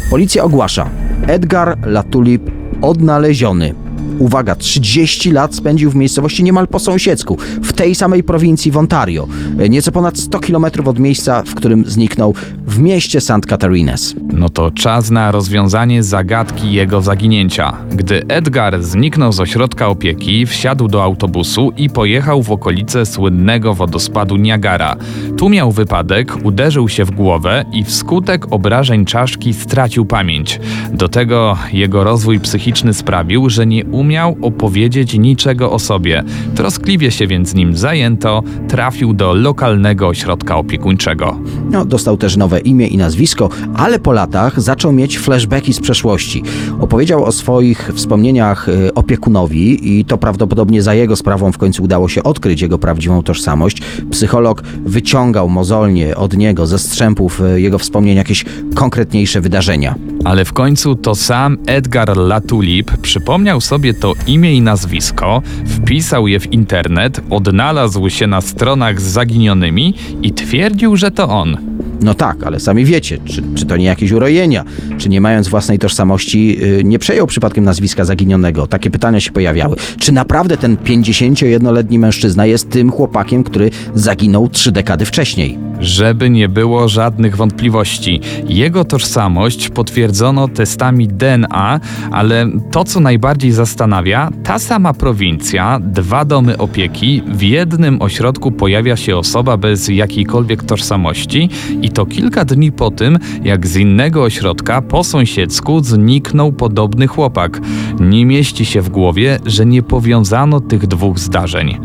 Policja 0.09 0.43
ogłasza: 0.43 0.89
Edgar 1.27 1.77
Latulip 1.85 2.51
odnaleziony. 2.81 3.73
Uwaga, 4.19 4.55
30 4.55 5.31
lat 5.31 5.55
spędził 5.55 5.91
w 5.91 5.95
miejscowości 5.95 6.43
niemal 6.43 6.67
po 6.67 6.79
sąsiedzku, 6.79 7.37
w 7.63 7.73
tej 7.73 7.95
samej 7.95 8.23
prowincji 8.23 8.71
w 8.71 8.77
Ontario, 8.77 9.27
nieco 9.69 9.91
ponad 9.91 10.17
100 10.17 10.39
km 10.39 10.65
od 10.85 10.99
miejsca, 10.99 11.43
w 11.43 11.55
którym 11.55 11.85
zniknął, 11.85 12.33
w 12.67 12.79
mieście 12.79 13.21
St. 13.21 13.45
Catharines. 13.49 14.15
No 14.33 14.49
to 14.49 14.71
czas 14.71 15.11
na 15.11 15.31
rozwiązanie 15.31 16.03
zagadki 16.03 16.71
jego 16.71 17.01
zaginięcia. 17.01 17.73
Gdy 17.91 18.27
Edgar 18.27 18.83
zniknął 18.83 19.31
z 19.31 19.39
ośrodka 19.39 19.87
opieki, 19.87 20.45
wsiadł 20.45 20.87
do 20.87 21.03
autobusu 21.03 21.71
i 21.77 21.89
pojechał 21.89 22.43
w 22.43 22.51
okolice 22.51 23.05
słynnego 23.05 23.73
wodospadu 23.73 24.37
Niagara. 24.37 24.95
Tu 25.37 25.49
miał 25.49 25.71
wypadek, 25.71 26.33
uderzył 26.43 26.89
się 26.89 27.05
w 27.05 27.11
głowę 27.11 27.65
i 27.73 27.83
wskutek 27.83 28.53
obrażeń 28.53 29.05
czaszki 29.05 29.53
stracił 29.53 30.05
pamięć. 30.05 30.59
Do 30.93 31.09
tego 31.09 31.57
jego 31.73 32.03
rozwój 32.03 32.39
psychiczny 32.39 32.93
sprawił, 32.93 33.49
że 33.49 33.65
nie 33.65 33.85
umiał 33.85 34.00
opowiedzieć 34.41 35.13
niczego 35.13 35.71
o 35.71 35.79
sobie. 35.79 36.23
Troskliwie 36.55 37.11
się 37.11 37.27
więc 37.27 37.53
nim 37.53 37.77
zajęto, 37.77 38.43
trafił 38.67 39.13
do 39.13 39.33
lokalnego 39.33 40.07
ośrodka 40.07 40.57
opiekuńczego. 40.57 41.39
No, 41.71 41.85
dostał 41.85 42.17
też 42.17 42.37
nowe 42.37 42.59
imię 42.59 42.87
i 42.87 42.97
nazwisko, 42.97 43.49
ale 43.75 43.99
po 43.99 44.11
latach 44.11 44.61
zaczął 44.61 44.91
mieć 44.91 45.17
flashbacki 45.17 45.73
z 45.73 45.79
przeszłości. 45.79 46.43
Opowiedział 46.79 47.25
o 47.25 47.31
swoich 47.31 47.91
wspomnieniach 47.93 48.69
y, 48.69 48.93
opiekunowi 48.93 49.99
i 49.99 50.05
to 50.05 50.17
prawdopodobnie 50.17 50.81
za 50.81 50.93
jego 50.93 51.15
sprawą 51.15 51.51
w 51.51 51.57
końcu 51.57 51.83
udało 51.83 52.09
się 52.09 52.23
odkryć 52.23 52.61
jego 52.61 52.77
prawdziwą 52.77 53.23
tożsamość. 53.23 53.81
Psycholog 54.11 54.63
wyciągał 54.85 55.49
mozolnie 55.49 56.15
od 56.15 56.37
niego 56.37 56.67
ze 56.67 56.79
strzępów 56.79 57.41
y, 57.41 57.61
jego 57.61 57.79
wspomnień 57.79 58.17
jakieś 58.17 58.45
konkretniejsze 58.75 59.41
wydarzenia. 59.41 59.95
Ale 60.23 60.45
w 60.45 60.53
końcu 60.53 60.95
to 60.95 61.15
sam 61.15 61.57
Edgar 61.65 62.17
Latulip 62.17 62.97
przypomniał 62.97 63.61
sobie 63.91 64.01
to 64.01 64.13
imię 64.27 64.53
i 64.53 64.61
nazwisko, 64.61 65.41
wpisał 65.65 66.27
je 66.27 66.39
w 66.39 66.53
internet, 66.53 67.21
odnalazł 67.29 68.09
się 68.09 68.27
na 68.27 68.41
stronach 68.41 69.01
z 69.01 69.03
zaginionymi 69.03 69.93
i 70.21 70.33
twierdził, 70.33 70.95
że 70.95 71.11
to 71.11 71.29
on. 71.29 71.57
No 72.01 72.13
tak, 72.13 72.43
ale 72.43 72.59
sami 72.59 72.85
wiecie, 72.85 73.17
czy, 73.25 73.43
czy 73.55 73.65
to 73.65 73.77
nie 73.77 73.85
jakieś 73.85 74.11
urojenia, 74.11 74.63
czy 74.97 75.09
nie 75.09 75.21
mając 75.21 75.47
własnej 75.47 75.79
tożsamości 75.79 76.57
y, 76.63 76.83
nie 76.83 76.99
przejął 76.99 77.27
przypadkiem 77.27 77.63
nazwiska 77.63 78.05
zaginionego. 78.05 78.67
Takie 78.67 78.89
pytania 78.89 79.19
się 79.19 79.31
pojawiały. 79.31 79.75
Czy 79.99 80.11
naprawdę 80.11 80.57
ten 80.57 80.77
51-letni 80.77 81.99
mężczyzna 81.99 82.45
jest 82.45 82.69
tym 82.69 82.91
chłopakiem, 82.91 83.43
który 83.43 83.71
zaginął 83.95 84.49
trzy 84.49 84.71
dekady 84.71 85.05
wcześniej? 85.05 85.70
Żeby 85.81 86.29
nie 86.29 86.49
było 86.49 86.87
żadnych 86.87 87.35
wątpliwości, 87.35 88.21
jego 88.47 88.85
tożsamość 88.85 89.69
potwierdzono 89.69 90.47
testami 90.47 91.07
DNA, 91.07 91.79
ale 92.11 92.45
to, 92.71 92.83
co 92.83 92.99
najbardziej 92.99 93.51
zastanawia, 93.51 94.29
ta 94.43 94.59
sama 94.59 94.93
prowincja, 94.93 95.79
dwa 95.79 96.25
domy 96.25 96.57
opieki, 96.57 97.23
w 97.27 97.41
jednym 97.41 98.01
ośrodku 98.01 98.51
pojawia 98.51 98.97
się 98.97 99.17
osoba 99.17 99.57
bez 99.57 99.87
jakiejkolwiek 99.87 100.63
tożsamości 100.63 101.49
i 101.81 101.89
to 101.89 102.05
kilka 102.05 102.45
dni 102.45 102.71
po 102.71 102.91
tym, 102.91 103.19
jak 103.43 103.67
z 103.67 103.75
innego 103.75 104.23
ośrodka 104.23 104.81
po 104.81 105.03
sąsiedzku 105.03 105.83
zniknął 105.83 106.51
podobny 106.51 107.07
chłopak. 107.07 107.61
Nie 107.99 108.25
mieści 108.25 108.65
się 108.65 108.81
w 108.81 108.89
głowie, 108.89 109.39
że 109.45 109.65
nie 109.65 109.83
powiązano 109.83 110.59
tych 110.59 110.87
dwóch 110.87 111.19
zdarzeń. 111.19 111.79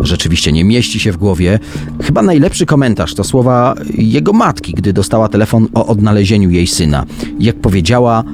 Rzeczywiście 0.00 0.52
nie 0.52 0.64
mieści 0.64 1.00
się 1.00 1.12
w 1.12 1.16
głowie. 1.16 1.58
Chyba 2.02 2.22
najlepszy 2.22 2.66
komentarz 2.66 3.14
to 3.14 3.24
słowa 3.24 3.74
jego 3.94 4.32
matki, 4.32 4.72
gdy 4.74 4.92
dostała 4.92 5.28
telefon 5.28 5.66
o 5.74 5.86
odnalezieniu 5.86 6.50
jej 6.50 6.66
syna. 6.66 7.06
Jak 7.38 7.56
powiedziała, 7.60 8.24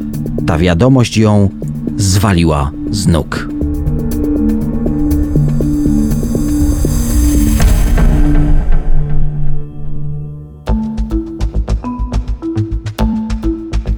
ta 0.47 0.59
wiadomość 0.59 1.17
ją 1.17 1.49
zwaliła 1.97 2.71
z 2.91 3.07
nóg. 3.07 3.49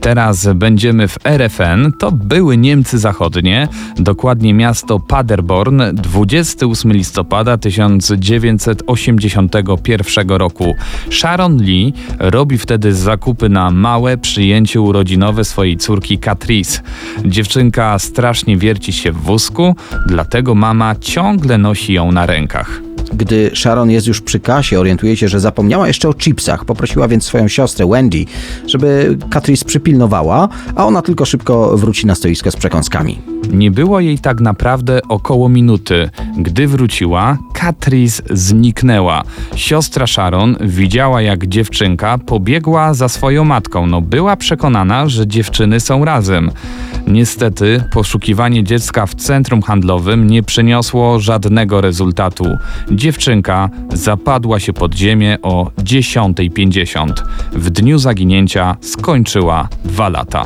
Teraz 0.04 0.48
będziemy 0.54 1.08
w 1.08 1.18
RFN, 1.24 1.92
to 1.98 2.12
były 2.12 2.56
Niemcy 2.56 2.98
Zachodnie, 2.98 3.68
dokładnie 3.96 4.54
miasto 4.54 5.00
Paderborn, 5.00 5.82
28 5.92 6.92
listopada 6.92 7.58
1981 7.58 10.28
roku. 10.28 10.74
Sharon 11.10 11.62
Lee 11.62 11.92
robi 12.18 12.58
wtedy 12.58 12.94
zakupy 12.94 13.48
na 13.48 13.70
małe 13.70 14.18
przyjęcie 14.18 14.80
urodzinowe 14.80 15.44
swojej 15.44 15.76
córki 15.76 16.18
Catrice. 16.18 16.80
Dziewczynka 17.24 17.98
strasznie 17.98 18.56
wierci 18.56 18.92
się 18.92 19.12
w 19.12 19.16
wózku, 19.16 19.76
dlatego 20.06 20.54
mama 20.54 20.94
ciągle 21.00 21.58
nosi 21.58 21.92
ją 21.92 22.12
na 22.12 22.26
rękach. 22.26 22.80
Gdy 23.12 23.50
Sharon 23.54 23.90
jest 23.90 24.06
już 24.06 24.20
przy 24.20 24.40
kasie, 24.40 24.80
orientuje 24.80 25.16
się, 25.16 25.28
że 25.28 25.40
zapomniała 25.40 25.88
jeszcze 25.88 26.08
o 26.08 26.14
chipsach. 26.14 26.64
Poprosiła 26.64 27.08
więc 27.08 27.24
swoją 27.24 27.48
siostrę 27.48 27.86
Wendy, 27.86 28.24
żeby 28.66 29.18
Catrice 29.32 29.64
przypilnowała, 29.64 30.48
a 30.74 30.86
ona 30.86 31.02
tylko 31.02 31.24
szybko 31.24 31.76
wróci 31.76 32.06
na 32.06 32.14
stoisko 32.14 32.50
z 32.50 32.56
przekąskami. 32.56 33.33
Nie 33.52 33.70
było 33.70 34.00
jej 34.00 34.18
tak 34.18 34.40
naprawdę 34.40 35.00
około 35.08 35.48
minuty. 35.48 36.10
Gdy 36.38 36.68
wróciła, 36.68 37.38
Catrice 37.52 38.22
zniknęła. 38.30 39.22
Siostra 39.56 40.06
Sharon 40.06 40.56
widziała, 40.60 41.22
jak 41.22 41.46
dziewczynka 41.46 42.18
pobiegła 42.18 42.94
za 42.94 43.08
swoją 43.08 43.44
matką. 43.44 43.86
No, 43.86 44.00
była 44.00 44.36
przekonana, 44.36 45.08
że 45.08 45.26
dziewczyny 45.26 45.80
są 45.80 46.04
razem. 46.04 46.50
Niestety, 47.06 47.84
poszukiwanie 47.92 48.64
dziecka 48.64 49.06
w 49.06 49.14
centrum 49.14 49.62
handlowym 49.62 50.26
nie 50.26 50.42
przyniosło 50.42 51.20
żadnego 51.20 51.80
rezultatu. 51.80 52.44
Dziewczynka 52.90 53.70
zapadła 53.92 54.60
się 54.60 54.72
pod 54.72 54.94
ziemię 54.94 55.38
o 55.42 55.70
10.50. 55.78 57.12
W 57.52 57.70
dniu 57.70 57.98
zaginięcia 57.98 58.76
skończyła 58.80 59.68
dwa 59.84 60.08
lata. 60.08 60.44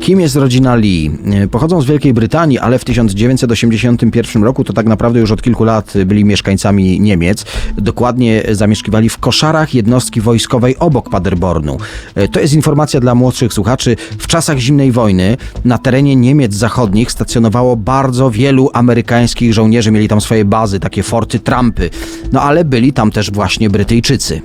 Kim 0.00 0.20
jest 0.20 0.36
rodzina 0.36 0.74
Lee? 0.74 1.10
E, 1.32 1.48
Pochodzą 1.48 1.80
z 1.80 1.84
Wielkiej 1.86 2.14
Brytanii, 2.14 2.58
ale 2.58 2.78
w 2.78 2.84
1981 2.84 4.44
roku 4.44 4.64
to 4.64 4.72
tak 4.72 4.86
naprawdę 4.86 5.20
już 5.20 5.30
od 5.30 5.42
kilku 5.42 5.64
lat 5.64 5.92
byli 6.06 6.24
mieszkańcami 6.24 7.00
Niemiec. 7.00 7.44
Dokładnie 7.78 8.42
zamieszkiwali 8.52 9.08
w 9.08 9.18
koszarach 9.18 9.74
jednostki 9.74 10.20
wojskowej 10.20 10.76
obok 10.78 11.10
Paderbornu. 11.10 11.76
E, 12.14 12.28
To 12.28 12.40
jest 12.40 12.54
informacja 12.54 13.00
dla 13.00 13.14
młodszych 13.14 13.52
słuchaczy. 13.52 13.96
W 14.18 14.26
czasach 14.26 14.58
zimnej 14.58 14.92
wojny 14.92 15.36
na 15.64 15.78
terenie 15.78 16.16
Niemiec 16.16 16.54
zachodnich 16.54 17.12
stacjonowało 17.12 17.76
bardzo 17.76 18.30
wielu 18.30 18.70
amerykańskich 18.72 19.54
żołnierzy. 19.54 19.90
Mieli 19.90 20.08
tam 20.08 20.20
swoje 20.20 20.44
bazy, 20.44 20.80
takie 20.80 21.02
forty 21.02 21.38
Trumpy. 21.38 21.90
No 22.32 22.42
ale 22.42 22.64
byli 22.64 22.92
tam 22.92 23.10
też 23.10 23.30
właśnie 23.30 23.70
Brytyjczycy. 23.70 24.42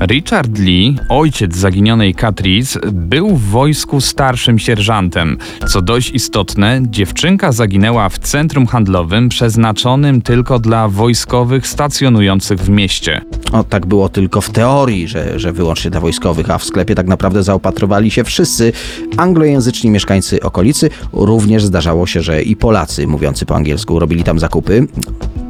Richard 0.00 0.58
Lee, 0.58 0.96
ojciec 1.08 1.56
zaginionej 1.56 2.14
Catrice, 2.14 2.80
był 2.92 3.36
w 3.36 3.42
wojsku 3.42 4.00
starszym 4.00 4.58
sierżantem. 4.58 5.38
Co 5.68 5.82
dość 5.82 6.10
istotne, 6.10 6.80
dziewczynka 6.84 7.52
zaginęła 7.52 8.08
w 8.08 8.18
centrum 8.18 8.66
handlowym 8.66 9.28
przeznaczonym 9.28 10.22
tylko 10.22 10.58
dla 10.58 10.88
wojskowych 10.88 11.66
stacjonujących 11.66 12.58
w 12.58 12.68
mieście. 12.68 13.20
O, 13.52 13.64
tak 13.64 13.86
było 13.86 14.08
tylko 14.08 14.40
w 14.40 14.50
teorii, 14.50 15.08
że, 15.08 15.38
że 15.38 15.52
wyłącznie 15.52 15.90
dla 15.90 16.00
wojskowych, 16.00 16.50
a 16.50 16.58
w 16.58 16.64
sklepie 16.64 16.94
tak 16.94 17.06
naprawdę 17.06 17.42
zaopatrowali 17.42 18.10
się 18.10 18.24
wszyscy 18.24 18.72
anglojęzyczni 19.16 19.90
mieszkańcy 19.90 20.42
okolicy. 20.42 20.90
Również 21.12 21.64
zdarzało 21.64 22.06
się, 22.06 22.22
że 22.22 22.42
i 22.42 22.56
Polacy 22.56 23.06
mówiący 23.06 23.46
po 23.46 23.56
angielsku 23.56 23.98
robili 23.98 24.24
tam 24.24 24.38
zakupy. 24.38 24.86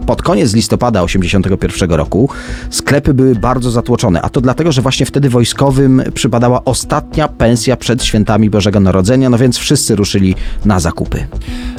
Pod 0.06 0.22
koniec 0.22 0.54
listopada 0.54 1.06
1981 1.06 1.90
roku 1.98 2.28
sklepy 2.70 3.14
były 3.14 3.34
bardzo 3.34 3.70
zatłoczone, 3.70 4.22
a 4.22 4.28
to 4.28 4.39
dlatego, 4.40 4.72
że 4.72 4.82
właśnie 4.82 5.06
wtedy 5.06 5.30
wojskowym 5.30 6.02
przypadała 6.14 6.64
ostatnia 6.64 7.28
pensja 7.28 7.76
przed 7.76 8.04
świętami 8.04 8.50
Bożego 8.50 8.80
Narodzenia, 8.80 9.30
no 9.30 9.38
więc 9.38 9.58
wszyscy 9.58 9.96
ruszyli 9.96 10.34
na 10.64 10.80
zakupy. 10.80 11.26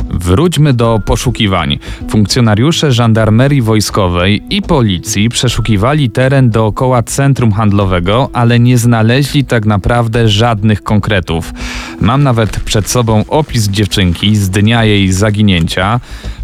Wróćmy 0.10 0.74
do 0.74 1.00
poszukiwań. 1.06 1.80
Funkcjonariusze 2.10 2.92
żandarmerii 2.92 3.62
wojskowej 3.62 4.44
i 4.50 4.62
policji 4.62 5.30
przeszukiwali 5.30 6.10
teren 6.10 6.50
dookoła 6.50 7.04
centrum 7.04 7.52
handlowego, 7.52 8.30
ale 8.34 8.60
nie 8.60 8.78
znaleźli 8.78 9.46
tak 9.46 9.66
naprawdę 9.66 10.30
żadnych 10.30 10.84
konkretów. 10.84 11.54
Mam 12.02 12.24
nawet 12.24 12.60
przed 12.60 12.90
sobą 12.90 13.24
opis 13.28 13.68
dziewczynki 13.68 14.36
z 14.36 14.50
dnia 14.50 14.86
jej 14.86 15.12
zaginięcia. 15.12 16.00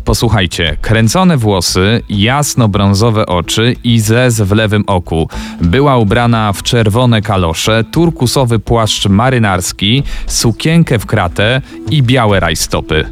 Posłuchajcie, 0.05 0.77
kręcone 0.81 1.37
włosy, 1.37 2.01
jasno-brązowe 2.09 3.25
oczy 3.25 3.75
i 3.83 3.99
zez 3.99 4.41
w 4.41 4.51
lewym 4.51 4.83
oku. 4.87 5.29
Była 5.61 5.97
ubrana 6.07 6.53
w 6.53 6.63
czerwone 6.63 7.21
kalosze, 7.21 7.83
turkusowy 7.83 8.59
płaszcz 8.59 9.07
marynarski, 9.09 10.03
sukienkę 10.27 10.99
w 10.99 11.05
kratę 11.05 11.61
i 11.91 12.03
białe 12.03 12.39
rajstopy. 12.39 13.05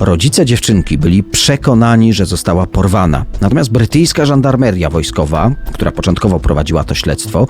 Rodzice 0.00 0.46
dziewczynki 0.46 0.98
byli 0.98 1.22
przekonani, 1.22 2.12
że 2.12 2.26
została 2.26 2.66
porwana. 2.66 3.24
Natomiast 3.40 3.70
brytyjska 3.70 4.26
żandarmeria 4.26 4.90
wojskowa, 4.90 5.50
która 5.72 5.92
początkowo 5.92 6.40
prowadziła 6.40 6.84
to 6.84 6.94
śledztwo, 6.94 7.46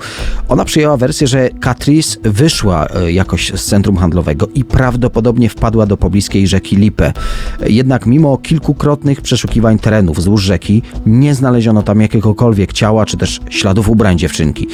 ona 0.49 0.65
przyjęła 0.65 0.97
wersję, 0.97 1.27
że 1.27 1.49
Catrice 1.63 2.17
wyszła 2.23 2.87
e, 2.87 3.11
jakoś 3.11 3.51
z 3.55 3.65
centrum 3.65 3.97
handlowego 3.97 4.47
i 4.53 4.65
prawdopodobnie 4.65 5.49
wpadła 5.49 5.85
do 5.85 5.97
pobliskiej 5.97 6.47
rzeki 6.47 6.75
Lippe. 6.75 7.13
Jednak 7.65 8.05
mimo 8.05 8.37
kilkukrotnych 8.37 9.21
przeszukiwań 9.21 9.79
terenów 9.79 10.17
wzdłuż 10.17 10.43
rzeki, 10.43 10.81
nie 11.05 11.35
znaleziono 11.35 11.83
tam 11.83 12.01
jakiegokolwiek 12.01 12.73
ciała 12.73 13.05
czy 13.05 13.17
też 13.17 13.39
śladów 13.49 13.89
ubrań 13.89 14.17
dziewczynki. 14.17 14.67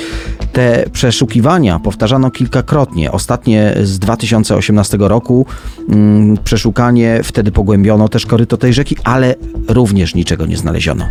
Te 0.54 0.86
przeszukiwania 0.92 1.80
powtarzano 1.80 2.32
kilkakrotnie. 2.32 3.12
Ostatnie 3.12 3.76
z 3.84 4.00
2018 4.00 4.98
roku 5.00 5.46
mm, 5.90 6.38
przeszukanie 6.44 7.20
wtedy 7.24 7.52
pogłębiono 7.52 8.10
też 8.10 8.26
koryto 8.26 8.58
tej 8.58 8.74
rzeki, 8.74 8.98
ale 9.04 9.36
również 9.68 10.16
niczego 10.16 10.46
nie 10.46 10.58
znaleziono. 10.58 11.06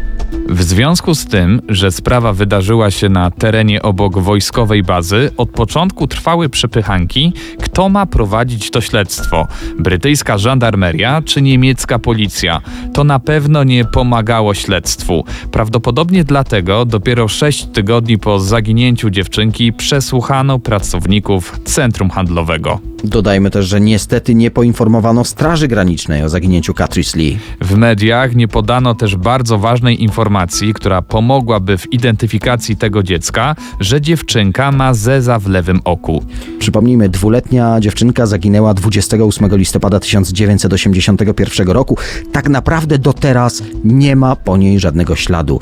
W 0.52 0.62
związku 0.62 1.14
z 1.14 1.26
tym, 1.26 1.62
że 1.68 1.92
sprawa 1.92 2.32
wydarzyła 2.32 2.90
się 2.90 3.08
na 3.08 3.30
terenie 3.30 3.82
obok 3.82 4.18
wojskowej 4.18 4.82
bazy, 4.82 5.30
od 5.36 5.50
początku 5.50 6.06
trwały 6.06 6.48
przepychanki, 6.48 7.32
kto 7.62 7.88
ma 7.88 8.06
prowadzić 8.06 8.70
to 8.70 8.80
śledztwo: 8.80 9.48
brytyjska 9.78 10.38
żandarmeria 10.38 11.22
czy 11.22 11.42
niemiecka 11.42 11.98
policja. 11.98 12.60
To 12.94 13.04
na 13.04 13.18
pewno 13.18 13.64
nie 13.64 13.84
pomagało 13.84 14.54
śledztwu. 14.54 15.24
Prawdopodobnie 15.50 16.24
dlatego 16.24 16.84
dopiero 16.84 17.28
6 17.28 17.66
tygodni 17.72 18.18
po 18.18 18.40
zaginięciu 18.40 19.10
dziewczynki 19.10 19.72
przesłuchano 19.72 20.58
pracowników 20.58 21.60
centrum 21.64 22.10
handlowego. 22.10 22.80
Dodajmy 23.04 23.50
też, 23.50 23.66
że 23.66 23.80
niestety 23.80 24.34
nie 24.34 24.50
poinformowano 24.50 25.24
Straży 25.24 25.68
Granicznej 25.68 26.22
o 26.22 26.28
zaginięciu 26.28 26.74
Catrice 26.74 27.18
Lee. 27.18 27.38
W 27.60 27.76
mediach 27.76 28.34
nie 28.34 28.48
podano 28.48 28.94
też 28.94 29.16
bardzo 29.16 29.58
ważnej 29.58 30.02
informacji, 30.02 30.41
która 30.74 31.02
pomogłaby 31.02 31.78
w 31.78 31.92
identyfikacji 31.92 32.76
tego 32.76 33.02
dziecka, 33.02 33.56
że 33.80 34.00
dziewczynka 34.00 34.72
ma 34.72 34.94
zeza 34.94 35.38
w 35.38 35.48
lewym 35.48 35.80
oku. 35.84 36.24
Przypomnijmy, 36.58 37.08
dwuletnia 37.08 37.80
dziewczynka 37.80 38.26
zaginęła 38.26 38.74
28 38.74 39.56
listopada 39.56 40.00
1981 40.00 41.68
roku. 41.68 41.96
Tak 42.32 42.48
naprawdę 42.48 42.98
do 42.98 43.12
teraz 43.12 43.62
nie 43.84 44.16
ma 44.16 44.36
po 44.36 44.56
niej 44.56 44.80
żadnego 44.80 45.16
śladu. 45.16 45.60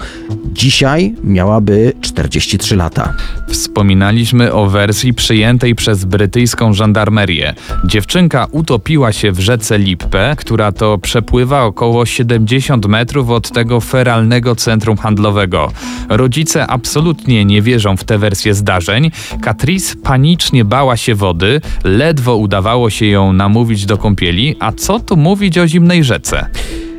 Dzisiaj 0.52 1.14
miałaby 1.24 1.92
43 2.00 2.76
lata. 2.76 3.14
Wspominaliśmy 3.48 4.52
o 4.52 4.66
wersji 4.66 5.14
przyjętej 5.14 5.74
przez 5.74 6.04
brytyjską 6.04 6.72
żandarmerię. 6.72 7.54
Dziewczynka 7.84 8.46
utopiła 8.50 9.12
się 9.12 9.32
w 9.32 9.40
rzece 9.40 9.78
Lippe, 9.78 10.34
która 10.36 10.72
to 10.72 10.98
przepływa 10.98 11.64
około 11.64 12.06
70 12.06 12.86
metrów 12.86 13.30
od 13.30 13.50
tego 13.50 13.80
feralnego 13.80 14.56
centrum 14.60 14.96
handlowego. 14.96 15.72
Rodzice 16.08 16.66
absolutnie 16.66 17.44
nie 17.44 17.62
wierzą 17.62 17.96
w 17.96 18.04
tę 18.04 18.18
wersję 18.18 18.54
zdarzeń. 18.54 19.10
Catrice 19.44 19.96
panicznie 19.96 20.64
bała 20.64 20.96
się 20.96 21.14
wody, 21.14 21.60
ledwo 21.84 22.36
udawało 22.36 22.90
się 22.90 23.06
ją 23.06 23.32
namówić 23.32 23.86
do 23.86 23.98
kąpieli, 23.98 24.56
a 24.60 24.72
co 24.72 25.00
tu 25.00 25.16
mówić 25.16 25.58
o 25.58 25.68
zimnej 25.68 26.04
rzece? 26.04 26.46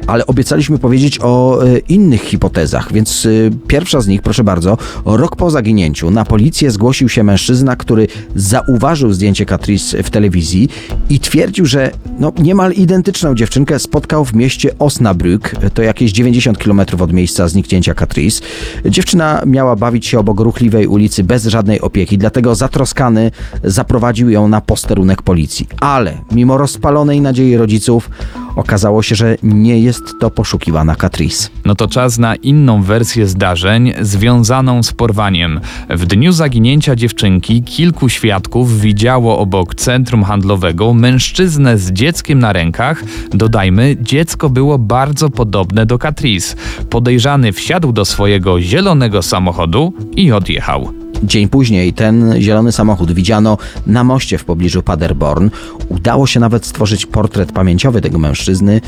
Ale 0.08 0.28
obiecaliśmy 0.28 0.78
powiedzieć 0.78 1.20
o 1.22 1.64
e, 1.66 1.78
innych 1.78 2.22
hipotezach, 2.22 2.94
więc 2.94 3.26
e, 3.26 3.30
pierwsza 3.68 4.02
z 4.02 4.08
nich, 4.08 4.22
proszę 4.22 4.44
bardzo, 4.44 4.78
rok 5.06 5.36
po 5.36 5.52
zaginięciu 5.52 6.12
na 6.12 6.26
policję 6.26 6.72
zgłosił 6.72 7.10
się 7.10 7.24
mężczyzna, 7.24 7.76
który 7.76 8.08
zauważył 8.36 9.14
zdjęcie 9.14 9.46
Catrice 9.46 10.04
w 10.04 10.10
telewizji 10.10 10.70
i 11.10 11.20
twierdził, 11.20 11.66
że 11.66 11.92
no, 12.20 12.32
niemal 12.40 12.74
identyczną 12.74 13.36
dziewczynkę 13.36 13.80
spotkał 13.80 14.26
w 14.26 14.34
mieście 14.34 14.70
Osnabrück, 14.80 15.70
to 15.74 15.82
jakieś 15.82 16.12
90 16.12 16.58
km 16.58 16.82
od 17.00 17.14
miejsca 17.14 17.48
zniknięcia 17.48 17.94
Catrice. 17.94 18.42
Dziewczyna 18.86 19.44
miała 19.46 19.76
bawić 19.76 20.06
się 20.06 20.20
obok 20.20 20.40
ruchliwej 20.40 20.88
ulicy 20.88 21.24
bez 21.24 21.46
żadnej 21.46 21.82
opieki, 21.82 22.18
dlatego 22.18 22.56
zatroskany 22.56 23.32
zaprowadził 23.64 24.30
ją 24.30 24.48
na 24.48 24.62
posterunek 24.62 25.22
policji. 25.22 25.68
Ale 25.80 26.18
mimo 26.32 26.58
rozpalonej 26.58 27.22
nadziei 27.22 27.58
rodziców, 27.58 28.10
okazało 28.56 29.04
się, 29.04 29.16
że 29.16 29.38
nie 29.44 29.80
jest 29.80 30.04
to 30.20 30.30
poszukiwana 30.30 30.96
Catrice. 30.96 31.50
No 31.66 31.76
to 31.76 31.88
czas 31.88 32.18
na 32.18 32.36
inną 32.36 32.84
wersję 32.84 33.28
zdarzeń 33.28 33.94
związaną 34.02 34.84
z 34.84 34.94
porwaniem. 34.94 35.60
W 35.90 36.06
dniu 36.06 36.32
zaginięcia 36.32 36.96
dziewczynki 36.96 37.64
kilku 37.64 38.10
świadków 38.10 38.80
widziało 38.80 39.40
obok 39.40 39.76
centrum 39.76 40.24
handlowego 40.24 40.94
mężczyznę 40.94 41.78
z 41.78 41.92
dzieckiem 41.92 42.40
na 42.40 42.54
rękach. 42.54 43.04
Dodajmy, 43.34 43.98
dziecko 44.02 44.50
było 44.50 44.78
bardzo 44.78 45.30
podobne 45.30 45.86
do 45.86 46.00
Catrice. 46.00 46.56
Podejrzany 46.90 47.54
wsiadł 47.54 47.92
do 47.92 48.06
swojego 48.06 48.62
zielonego 48.62 49.22
samochodu 49.22 49.94
i 50.16 50.32
odjechał. 50.32 51.01
Dzień 51.24 51.50
później 51.50 51.94
ten 51.94 52.42
zielony 52.42 52.72
samochód 52.72 53.12
widziano 53.12 53.58
na 53.88 54.04
moście 54.04 54.38
w 54.38 54.46
pobliżu 54.46 54.84
Paderborn. 54.84 55.50
Udało 55.90 56.28
się 56.28 56.40
nawet 56.40 56.66
stworzyć 56.66 57.06
portret 57.06 57.52
pamięciowy 57.52 58.02
tego 58.02 58.20
mężczyzny, 58.20 58.82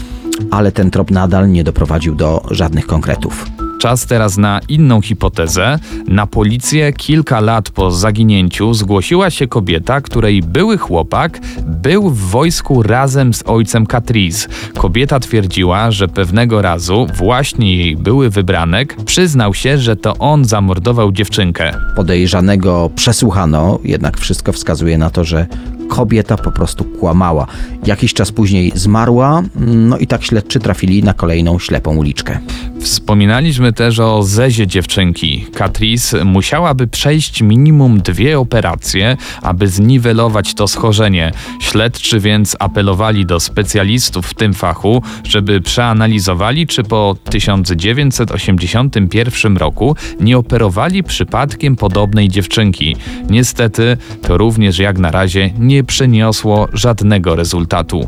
ale 0.51 0.71
ten 0.71 0.91
trop 0.91 1.11
nadal 1.11 1.51
nie 1.51 1.63
doprowadził 1.63 2.15
do 2.15 2.43
żadnych 2.51 2.87
konkretów. 2.87 3.45
Czas 3.83 4.05
teraz 4.05 4.37
na 4.37 4.61
inną 4.69 5.01
hipotezę. 5.01 5.79
Na 6.07 6.27
policję 6.27 6.93
kilka 6.93 7.39
lat 7.39 7.69
po 7.69 7.91
zaginięciu 7.91 8.73
zgłosiła 8.73 9.29
się 9.29 9.47
kobieta, 9.47 10.01
której 10.01 10.41
były 10.41 10.77
chłopak 10.77 11.39
był 11.67 12.09
w 12.09 12.17
wojsku 12.17 12.83
razem 12.83 13.33
z 13.33 13.43
ojcem 13.45 13.85
Catrice. 13.85 14.47
Kobieta 14.77 15.19
twierdziła, 15.19 15.91
że 15.91 16.07
pewnego 16.07 16.61
razu 16.61 17.07
właśnie 17.15 17.77
jej 17.77 17.95
były 17.95 18.29
wybranek 18.29 18.95
przyznał 19.05 19.53
się, 19.53 19.77
że 19.77 19.95
to 19.95 20.17
on 20.17 20.45
zamordował 20.45 21.11
dziewczynkę. 21.11 21.73
Podejrzanego 21.95 22.89
przesłuchano, 22.95 23.79
jednak 23.83 24.17
wszystko 24.17 24.51
wskazuje 24.51 24.97
na 24.97 25.09
to, 25.09 25.23
że 25.23 25.47
kobieta 25.89 26.37
po 26.37 26.51
prostu 26.51 26.83
kłamała. 26.83 27.47
Jakiś 27.85 28.13
czas 28.13 28.31
później 28.31 28.71
zmarła, 28.75 29.43
no 29.55 29.97
i 29.97 30.07
tak 30.07 30.23
śledczy 30.23 30.59
trafili 30.59 31.03
na 31.03 31.13
kolejną 31.13 31.59
ślepą 31.59 31.95
uliczkę. 31.95 32.39
Wspominaliśmy 32.79 33.73
też 33.73 33.99
o 33.99 34.23
zezie 34.23 34.67
dziewczynki. 34.67 35.45
Catrice 35.57 36.25
musiałaby 36.25 36.87
przejść 36.87 37.41
minimum 37.41 38.01
dwie 38.01 38.39
operacje, 38.39 39.17
aby 39.41 39.67
zniwelować 39.67 40.53
to 40.53 40.67
schorzenie. 40.67 41.31
Śledczy 41.59 42.19
więc 42.19 42.55
apelowali 42.59 43.25
do 43.25 43.39
specjalistów 43.39 44.27
w 44.27 44.33
tym 44.33 44.53
fachu, 44.53 45.03
żeby 45.23 45.61
przeanalizowali, 45.61 46.67
czy 46.67 46.83
po 46.83 47.15
1981 47.29 49.57
roku 49.57 49.95
nie 50.19 50.37
operowali 50.37 51.03
przypadkiem 51.03 51.75
podobnej 51.75 52.29
dziewczynki. 52.29 52.95
Niestety, 53.29 53.97
to 54.21 54.37
również 54.37 54.79
jak 54.79 54.97
na 54.97 55.11
razie 55.11 55.49
nie 55.59 55.72
przyniosło 55.83 56.67
żadnego 56.73 57.35
rezultatu. 57.35 58.07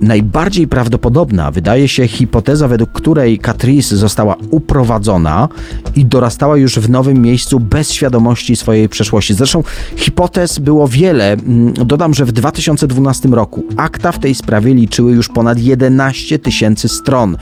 Najbardziej 0.00 0.68
prawdopodobna 0.68 1.50
wydaje 1.50 1.88
się 1.88 2.08
hipoteza, 2.08 2.68
według 2.68 2.92
której 2.92 3.38
Catrice 3.38 3.96
została 3.96 4.36
uprowadzona 4.50 5.48
i 5.96 6.04
dorastała 6.04 6.56
już 6.56 6.78
w 6.78 6.90
nowym 6.90 7.22
miejscu 7.22 7.60
bez 7.60 7.92
świadomości 7.92 8.56
swojej 8.56 8.88
przeszłości. 8.88 9.34
Zresztą 9.34 9.62
hipotez 9.96 10.58
było 10.58 10.88
wiele. 10.88 11.32
Mm, 11.32 11.72
Dodam, 11.72 12.14
że 12.14 12.24
w 12.24 12.32
2012 12.32 13.28
roku 13.28 13.64
akta 13.76 14.12
w 14.12 14.18
tej 14.18 14.34
sprawie 14.34 14.74
liczyły 14.74 15.12
już 15.12 15.28
ponad 15.28 15.58
11 15.58 16.38
tysięcy 16.38 16.88
stron, 16.88 17.36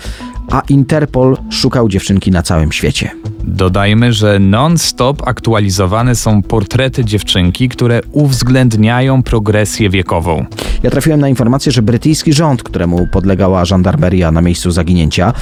a 0.52 0.62
Interpol 0.68 1.36
szukał 1.50 1.88
dziewczynki 1.88 2.30
na 2.30 2.42
całym 2.42 2.72
świecie. 2.72 3.10
Dodajmy, 3.44 4.12
że 4.12 4.38
non-stop 4.38 5.28
aktualizowane 5.28 6.14
są 6.14 6.42
portrety 6.42 7.04
dziewczynki, 7.04 7.68
które 7.68 8.00
uwzględniają 8.12 9.22
progresję 9.22 9.90
wiekową. 9.90 10.46
Ja 10.82 10.90
trafiłem 10.90 11.20
na 11.20 11.28
informację, 11.28 11.72
że 11.72 11.82
brytyjski 11.82 12.32
rząd, 12.32 12.62
któremu 12.62 13.06
podlegała 13.06 13.64
żandarmeria 13.64 14.30
na 14.30 14.40
miejscu 14.40 14.70
zaginięcia, 14.70 15.32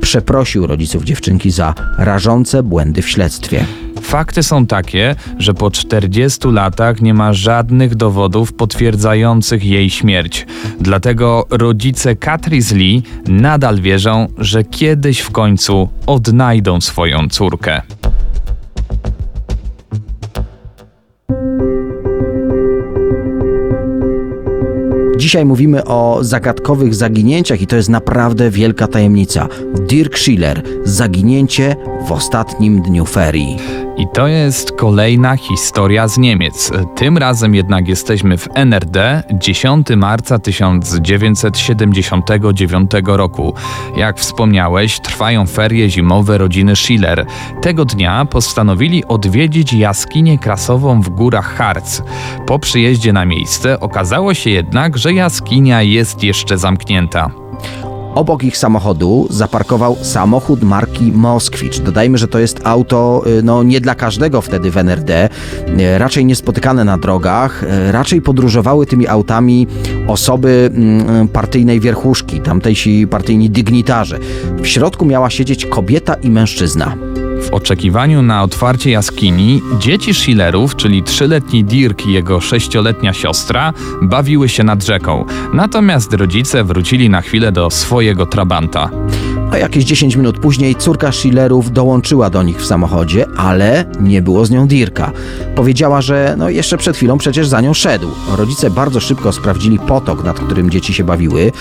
przeprosił 0.00 0.66
rodziców 0.66 1.04
dziewczynki 1.04 1.50
za 1.50 1.74
rażące 1.98 2.62
błędy 2.62 3.02
w 3.02 3.08
śledztwie. 3.08 3.64
Fakty 4.02 4.42
są 4.42 4.66
takie, 4.66 5.14
że 5.38 5.54
po 5.54 5.70
40 5.70 6.48
latach 6.48 7.00
nie 7.00 7.14
ma 7.14 7.32
żadnych 7.32 7.94
dowodów 7.94 8.52
potwierdzających 8.52 9.64
jej 9.64 9.90
śmierć. 9.90 10.46
Dlatego 10.80 11.46
rodzice 11.50 12.16
Catrice 12.16 12.74
Lee 12.74 13.02
nadal 13.28 13.80
wierzą, 13.80 14.26
że 14.38 14.64
kiedyś 14.64 15.20
w 15.20 15.30
końcu 15.30 15.88
odnajdą 16.06 16.80
swoją 16.80 17.28
córkę. 17.28 17.82
Dzisiaj 25.18 25.44
mówimy 25.44 25.84
o 25.84 26.18
zagadkowych 26.20 26.94
zaginięciach 26.94 27.60
i 27.60 27.66
to 27.66 27.76
jest 27.76 27.88
naprawdę 27.88 28.50
wielka 28.50 28.86
tajemnica. 28.86 29.48
Dirk 29.88 30.18
Schiller, 30.18 30.62
zaginięcie 30.84 31.76
w 32.08 32.12
ostatnim 32.12 32.82
dniu 32.82 33.04
ferii. 33.04 33.56
I 33.98 34.06
to 34.06 34.26
jest 34.26 34.72
kolejna 34.72 35.36
historia 35.36 36.08
z 36.08 36.18
Niemiec. 36.18 36.72
Tym 36.96 37.18
razem 37.18 37.54
jednak 37.54 37.88
jesteśmy 37.88 38.38
w 38.38 38.48
NRD 38.54 39.22
10 39.32 39.86
marca 39.96 40.38
1979 40.38 42.90
roku. 43.04 43.54
Jak 43.96 44.18
wspomniałeś, 44.18 45.00
trwają 45.00 45.46
ferie 45.46 45.90
zimowe 45.90 46.38
rodziny 46.38 46.76
Schiller. 46.76 47.26
Tego 47.62 47.84
dnia 47.84 48.24
postanowili 48.24 49.04
odwiedzić 49.04 49.72
jaskinię 49.72 50.38
krasową 50.38 51.00
w 51.00 51.08
górach 51.08 51.56
Harz. 51.56 52.02
Po 52.46 52.58
przyjeździe 52.58 53.12
na 53.12 53.24
miejsce 53.24 53.80
okazało 53.80 54.34
się 54.34 54.50
jednak, 54.50 54.98
że 54.98 55.12
jaskinia 55.12 55.82
jest 55.82 56.24
jeszcze 56.24 56.58
zamknięta. 56.58 57.47
Obok 58.18 58.44
ich 58.44 58.56
samochodu 58.56 59.26
zaparkował 59.30 59.96
samochód 60.02 60.62
marki 60.62 61.12
Moskwicz. 61.12 61.80
Dodajmy, 61.80 62.18
że 62.18 62.28
to 62.28 62.38
jest 62.38 62.60
auto 62.64 63.22
y, 63.26 63.42
no, 63.42 63.62
nie 63.62 63.80
dla 63.80 63.94
każdego 63.94 64.40
wtedy 64.40 64.70
w 64.70 64.76
NRD, 64.76 65.28
y, 65.68 65.98
raczej 65.98 66.24
niespotykane 66.24 66.84
na 66.84 66.98
drogach, 66.98 67.62
y, 67.62 67.92
raczej 67.92 68.22
podróżowały 68.22 68.86
tymi 68.86 69.08
autami 69.08 69.66
osoby 70.08 70.70
mm, 70.74 71.28
partyjnej 71.28 71.80
wierchuszki, 71.80 72.40
tamtejsi 72.40 73.06
partyjni 73.06 73.50
dygnitarze. 73.50 74.18
W 74.62 74.66
środku 74.66 75.04
miała 75.04 75.30
siedzieć 75.30 75.66
kobieta 75.66 76.14
i 76.14 76.30
mężczyzna. 76.30 77.07
W 77.48 77.54
oczekiwaniu 77.54 78.22
na 78.22 78.42
otwarcie 78.42 78.90
jaskini, 78.90 79.62
dzieci 79.78 80.14
Schillerów, 80.14 80.76
czyli 80.76 81.02
trzyletni 81.02 81.64
Dirk 81.64 82.06
i 82.06 82.12
jego 82.12 82.40
sześcioletnia 82.40 83.12
siostra, 83.12 83.72
bawiły 84.02 84.48
się 84.48 84.64
nad 84.64 84.84
rzeką. 84.84 85.24
Natomiast 85.52 86.12
rodzice 86.12 86.64
wrócili 86.64 87.10
na 87.10 87.20
chwilę 87.20 87.52
do 87.52 87.70
swojego 87.70 88.26
trabanta. 88.26 88.90
A 89.50 89.58
jakieś 89.58 89.84
10 89.84 90.16
minut 90.16 90.38
później 90.38 90.74
córka 90.74 91.12
Schillerów 91.12 91.72
dołączyła 91.72 92.30
do 92.30 92.42
nich 92.42 92.60
w 92.60 92.66
samochodzie, 92.66 93.26
ale 93.36 93.84
nie 94.00 94.22
było 94.22 94.46
z 94.46 94.50
nią 94.50 94.66
Dirka. 94.66 95.12
Powiedziała, 95.56 96.00
że 96.00 96.34
no 96.38 96.48
jeszcze 96.48 96.76
przed 96.76 96.96
chwilą 96.96 97.18
przecież 97.18 97.48
za 97.48 97.60
nią 97.60 97.74
szedł. 97.74 98.08
Rodzice 98.36 98.70
bardzo 98.70 99.00
szybko 99.00 99.32
sprawdzili 99.32 99.78
potok, 99.78 100.24
nad 100.24 100.40
którym 100.40 100.70
dzieci 100.70 100.94
się 100.94 101.04
bawiły, 101.04 101.52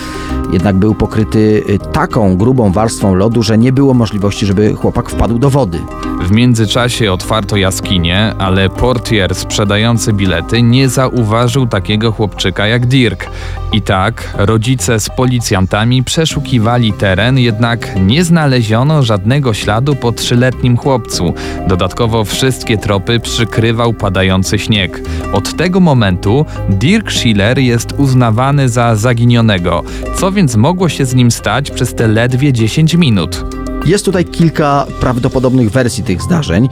jednak 0.54 0.76
był 0.76 0.96
pokryty 0.96 1.64
y, 1.70 1.80
taką 1.80 2.38
grubą 2.38 2.72
warstwą 2.72 3.16
lodu, 3.16 3.44
że 3.44 3.58
nie 3.58 3.72
było 3.72 3.94
możliwości, 3.94 4.46
żeby 4.46 4.74
chłopak 4.74 5.10
wpadł 5.10 5.40
do 5.40 5.50
wody. 5.50 5.80
W 6.28 6.32
międzyczasie 6.32 7.12
otwarto 7.14 7.58
jaskinię, 7.58 8.34
ale 8.38 8.70
portier 8.70 9.36
sprzedający 9.36 10.14
bilety 10.14 10.62
nie 10.62 10.90
zauważył 10.90 11.68
takiego 11.68 12.12
chłopczyka 12.12 12.68
jak 12.68 12.86
Dirk. 12.86 13.30
I 13.74 13.82
tak 13.82 14.34
rodzice 14.38 15.00
z 15.00 15.10
policjantami 15.10 16.04
przeszukiwali 16.04 16.94
teren, 16.94 17.40
jednak 17.40 17.96
nie 17.96 18.24
znaleziono 18.24 19.04
żadnego 19.04 19.54
śladu 19.54 19.96
po 19.96 20.12
trzyletnim 20.12 20.78
chłopcu. 20.78 21.34
Dodatkowo 21.68 22.24
wszystkie 22.24 22.78
tropy 22.78 23.20
przykrywał 23.20 23.94
padający 23.94 24.60
śnieg. 24.60 25.02
Od 25.34 25.58
tego 25.58 25.80
momentu 25.80 26.46
Dirk 26.70 27.12
Schiller 27.12 27.60
jest 27.60 27.94
uznawany 27.98 28.70
za 28.70 28.96
zaginionego. 28.96 29.84
Co 30.16 30.32
więc 30.32 30.56
mogło 30.56 30.90
się 30.90 31.06
z 31.06 31.16
nim 31.16 31.32
stać 31.32 31.72
przez 31.72 31.96
te 31.96 32.08
ledwie 32.08 32.54
10 32.54 32.94
minut? 32.94 33.67
Jest 33.86 34.06
tutaj 34.06 34.26
kilka 34.26 34.86
prawdopodobnych 35.00 35.72
wersji 35.72 36.04
tych 36.04 36.22
zdarzeń. 36.22 36.70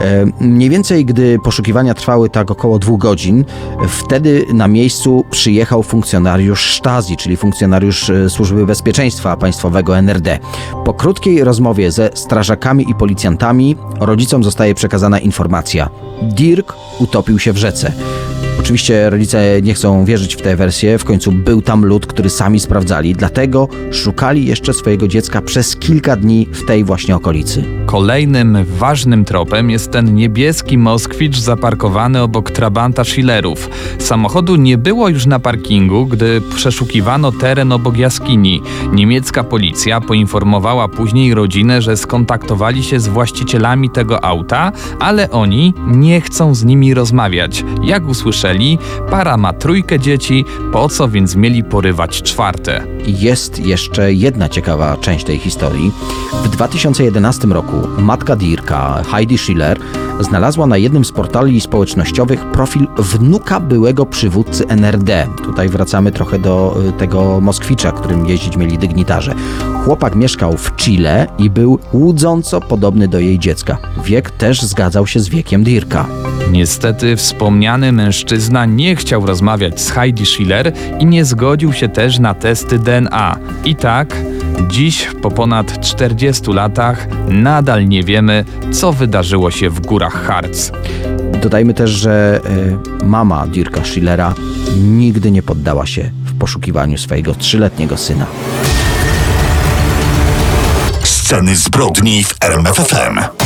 E, 0.00 0.26
Mniej 0.40 0.70
więcej, 0.70 1.04
gdy 1.04 1.38
poszukiwania 1.44 1.94
trwały 1.94 2.30
tak 2.30 2.50
około 2.50 2.78
dwóch 2.78 3.00
godzin, 3.00 3.44
wtedy 3.88 4.46
na 4.52 4.68
miejscu 4.68 5.24
przyjechał 5.30 5.82
funkcjonariusz 5.82 6.76
Stasi, 6.76 7.16
czyli 7.16 7.36
funkcjonariusz 7.36 8.10
e, 8.10 8.30
Służby 8.30 8.66
Bezpieczeństwa 8.66 9.36
Państwowego 9.36 9.98
NRD. 9.98 10.38
Po 10.84 10.94
krótkiej 10.94 11.44
rozmowie 11.44 11.92
ze 11.92 12.10
strażakami 12.14 12.90
i 12.90 12.94
policjantami 12.94 13.76
rodzicom 14.00 14.44
zostaje 14.44 14.74
przekazana 14.74 15.18
informacja. 15.18 15.90
Dirk 16.22 16.74
utopił 16.98 17.38
się 17.38 17.52
w 17.52 17.56
rzece. 17.56 17.92
Oczywiście 18.64 19.10
rodzice 19.10 19.62
nie 19.62 19.74
chcą 19.74 20.04
wierzyć 20.04 20.36
w 20.36 20.42
tę 20.42 20.56
wersję, 20.56 20.98
w 20.98 21.04
końcu 21.04 21.32
był 21.32 21.62
tam 21.62 21.84
lud, 21.84 22.06
który 22.06 22.30
sami 22.30 22.60
sprawdzali, 22.60 23.14
dlatego 23.14 23.68
szukali 23.92 24.46
jeszcze 24.46 24.74
swojego 24.74 25.08
dziecka 25.08 25.42
przez 25.42 25.76
kilka 25.76 26.16
dni 26.16 26.48
w 26.52 26.64
tej 26.64 26.84
właśnie 26.84 27.16
okolicy. 27.16 27.64
Kolejnym 27.86 28.64
ważnym 28.64 29.24
tropem 29.24 29.70
jest 29.70 29.90
ten 29.90 30.14
niebieski 30.14 30.78
Moskwicz 30.78 31.38
zaparkowany 31.38 32.22
obok 32.22 32.50
Trabanta 32.50 33.04
Schillerów. 33.04 33.70
Samochodu 33.98 34.56
nie 34.56 34.78
było 34.78 35.08
już 35.08 35.26
na 35.26 35.38
parkingu, 35.38 36.06
gdy 36.06 36.40
przeszukiwano 36.54 37.32
teren 37.32 37.72
obok 37.72 37.96
jaskini. 37.96 38.62
Niemiecka 38.92 39.44
policja 39.44 40.00
poinformowała 40.00 40.88
później 40.88 41.34
rodzinę, 41.34 41.82
że 41.82 41.96
skontaktowali 41.96 42.84
się 42.84 43.00
z 43.00 43.08
właścicielami 43.08 43.90
tego 43.90 44.24
auta, 44.24 44.72
ale 45.00 45.30
oni 45.30 45.74
nie 45.86 46.20
chcą 46.20 46.54
z 46.54 46.64
nimi 46.64 46.94
rozmawiać. 46.94 47.64
Jak 47.82 48.08
usłyszeli, 48.08 48.53
para 49.10 49.36
ma 49.36 49.52
trójkę 49.52 49.98
dzieci, 49.98 50.44
po 50.72 50.88
co 50.88 51.08
więc 51.08 51.36
mieli 51.36 51.64
porywać 51.64 52.22
czwarte? 52.22 52.86
Jest 53.06 53.58
jeszcze 53.58 54.12
jedna 54.12 54.48
ciekawa 54.48 54.96
część 54.96 55.24
tej 55.24 55.38
historii. 55.38 55.92
W 56.44 56.48
2011 56.48 57.48
roku 57.48 57.76
matka 57.98 58.36
Dirka, 58.36 59.02
Heidi 59.10 59.38
Schiller, 59.38 59.78
znalazła 60.20 60.66
na 60.66 60.76
jednym 60.76 61.04
z 61.04 61.12
portali 61.12 61.60
społecznościowych 61.60 62.44
profil 62.44 62.86
wnuka 62.98 63.60
byłego 63.60 64.06
przywódcy 64.06 64.68
NRD. 64.68 65.26
Tutaj 65.44 65.68
wracamy 65.68 66.12
trochę 66.12 66.38
do 66.38 66.76
y, 66.88 66.92
tego 66.92 67.40
Moskwicza, 67.40 67.92
którym 67.92 68.26
jeździć 68.26 68.56
mieli 68.56 68.78
dygnitarze. 68.78 69.34
Chłopak 69.84 70.14
mieszkał 70.14 70.56
w 70.56 70.76
Chile 70.76 71.26
i 71.38 71.50
był 71.50 71.78
łudząco 71.92 72.60
podobny 72.60 73.08
do 73.08 73.18
jej 73.18 73.38
dziecka. 73.38 73.78
Wiek 74.04 74.30
też 74.30 74.62
zgadzał 74.62 75.06
się 75.06 75.20
z 75.20 75.28
wiekiem 75.28 75.64
Dirka. 75.64 76.06
Niestety 76.54 77.16
wspomniany 77.16 77.92
mężczyzna 77.92 78.66
nie 78.66 78.96
chciał 78.96 79.26
rozmawiać 79.26 79.80
z 79.80 79.90
Heidi 79.90 80.26
Schiller 80.26 80.72
i 80.98 81.06
nie 81.06 81.24
zgodził 81.24 81.72
się 81.72 81.88
też 81.88 82.18
na 82.18 82.34
testy 82.34 82.78
DNA. 82.78 83.38
I 83.64 83.76
tak, 83.76 84.16
dziś 84.68 85.08
po 85.22 85.30
ponad 85.30 85.80
40 85.80 86.52
latach 86.52 87.06
nadal 87.28 87.88
nie 87.88 88.02
wiemy, 88.02 88.44
co 88.72 88.92
wydarzyło 88.92 89.50
się 89.50 89.70
w 89.70 89.80
górach 89.80 90.26
Harz. 90.26 90.70
Dodajmy 91.42 91.74
też, 91.74 91.90
że 91.90 92.40
y, 93.02 93.04
mama 93.04 93.46
Dirka 93.46 93.84
Schillera 93.84 94.34
nigdy 94.76 95.30
nie 95.30 95.42
poddała 95.42 95.86
się 95.86 96.10
w 96.24 96.38
poszukiwaniu 96.38 96.98
swojego 96.98 97.34
trzyletniego 97.34 97.96
syna. 97.96 98.26
Sceny 101.04 101.56
zbrodni 101.56 102.24
w 102.24 102.34
RMFFM. 102.40 103.43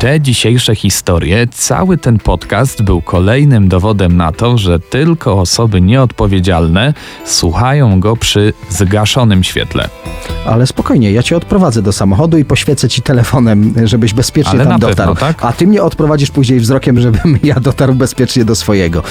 Te 0.00 0.20
dzisiejsze 0.20 0.74
historie, 0.74 1.46
cały 1.46 1.98
ten 1.98 2.18
podcast 2.18 2.82
był 2.82 3.02
kolejnym 3.02 3.68
dowodem 3.68 4.16
na 4.16 4.32
to, 4.32 4.58
że 4.58 4.80
tylko 4.80 5.40
osoby 5.40 5.80
nieodpowiedzialne 5.80 6.94
słuchają 7.24 8.00
go 8.00 8.16
przy 8.16 8.52
zgaszonym 8.70 9.44
świetle. 9.44 9.88
Ale 10.46 10.66
spokojnie, 10.66 11.12
ja 11.12 11.22
cię 11.22 11.36
odprowadzę 11.36 11.82
do 11.82 11.92
samochodu 11.92 12.38
i 12.38 12.44
poświecę 12.44 12.88
ci 12.88 13.02
telefonem, 13.02 13.74
żebyś 13.84 14.14
bezpiecznie 14.14 14.50
Ale 14.50 14.64
tam 14.64 14.72
na 14.72 14.78
pewno, 14.78 15.06
dotarł. 15.06 15.14
tak? 15.14 15.44
A 15.44 15.52
ty 15.52 15.66
mnie 15.66 15.82
odprowadzisz 15.82 16.30
później 16.30 16.60
wzrokiem, 16.60 17.00
żebym 17.00 17.38
ja 17.42 17.60
dotarł 17.60 17.94
bezpiecznie 17.94 18.44
do 18.44 18.54
swojego. 18.54 19.02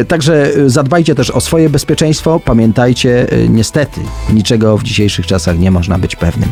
E, 0.00 0.04
Także 0.04 0.54
e, 0.54 0.70
zadbajcie 0.70 1.14
też 1.14 1.30
o 1.30 1.40
swoje 1.40 1.70
bezpieczeństwo. 1.70 2.40
Pamiętajcie, 2.44 3.32
e, 3.32 3.48
niestety, 3.48 4.00
niczego 4.32 4.78
w 4.78 4.82
dzisiejszych 4.82 5.26
czasach 5.26 5.58
nie 5.58 5.70
można 5.70 5.98
być 5.98 6.16
pewnym. 6.16 6.48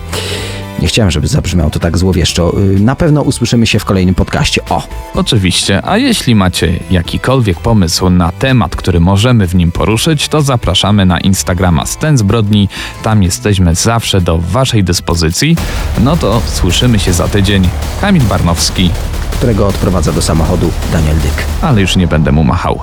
Nie 0.80 0.86
chciałem, 0.88 1.10
żeby 1.10 1.26
zabrzmiało 1.28 1.70
to 1.70 1.78
tak 1.78 1.98
złowieszczo. 1.98 2.52
E, 2.76 2.80
Na 2.80 2.96
pewno 2.96 3.22
usłyszymy 3.22 3.66
się 3.66 3.78
w 3.78 3.84
kolejnym 3.84 4.14
podcaście. 4.14 4.60
O! 4.70 4.82
Oczywiście, 5.14 5.80
a 5.86 5.96
jeśli 5.98 6.34
macie 6.34 6.72
jakikolwiek 6.90 7.60
pomysł 7.60 8.10
na 8.10 8.32
temat, 8.32 8.76
który 8.76 9.00
możemy 9.00 9.46
w 9.46 9.54
nim 9.54 9.72
poruszyć, 9.72 10.28
to 10.28 10.42
zapraszamy 10.42 11.06
na 11.06 11.20
Instagrama 11.20 11.86
Sten 11.86 12.18
Zbrodni. 12.18 12.68
Tam 13.02 13.22
jesteśmy 13.22 13.74
zawsze 13.74 14.20
do 14.20 14.38
Waszej 14.38 14.84
dyspozycji. 14.84 15.56
No 16.04 16.16
to 16.16 16.42
słyszymy 16.46 16.98
się 16.98 17.12
za 17.12 17.28
tydzień. 17.28 17.68
Kamil 18.00 18.22
Barnowski, 18.22 18.90
którego 19.32 19.66
odprowadza 19.68 20.12
do 20.12 20.22
samochodu 20.22 20.70
Daniel 20.92 21.16
Dyk. 21.16 21.44
ale 21.62 21.80
już 21.80 21.96
nie 21.96 22.06
będę 22.06 22.32
mu 22.32 22.44
machał. 22.44 22.80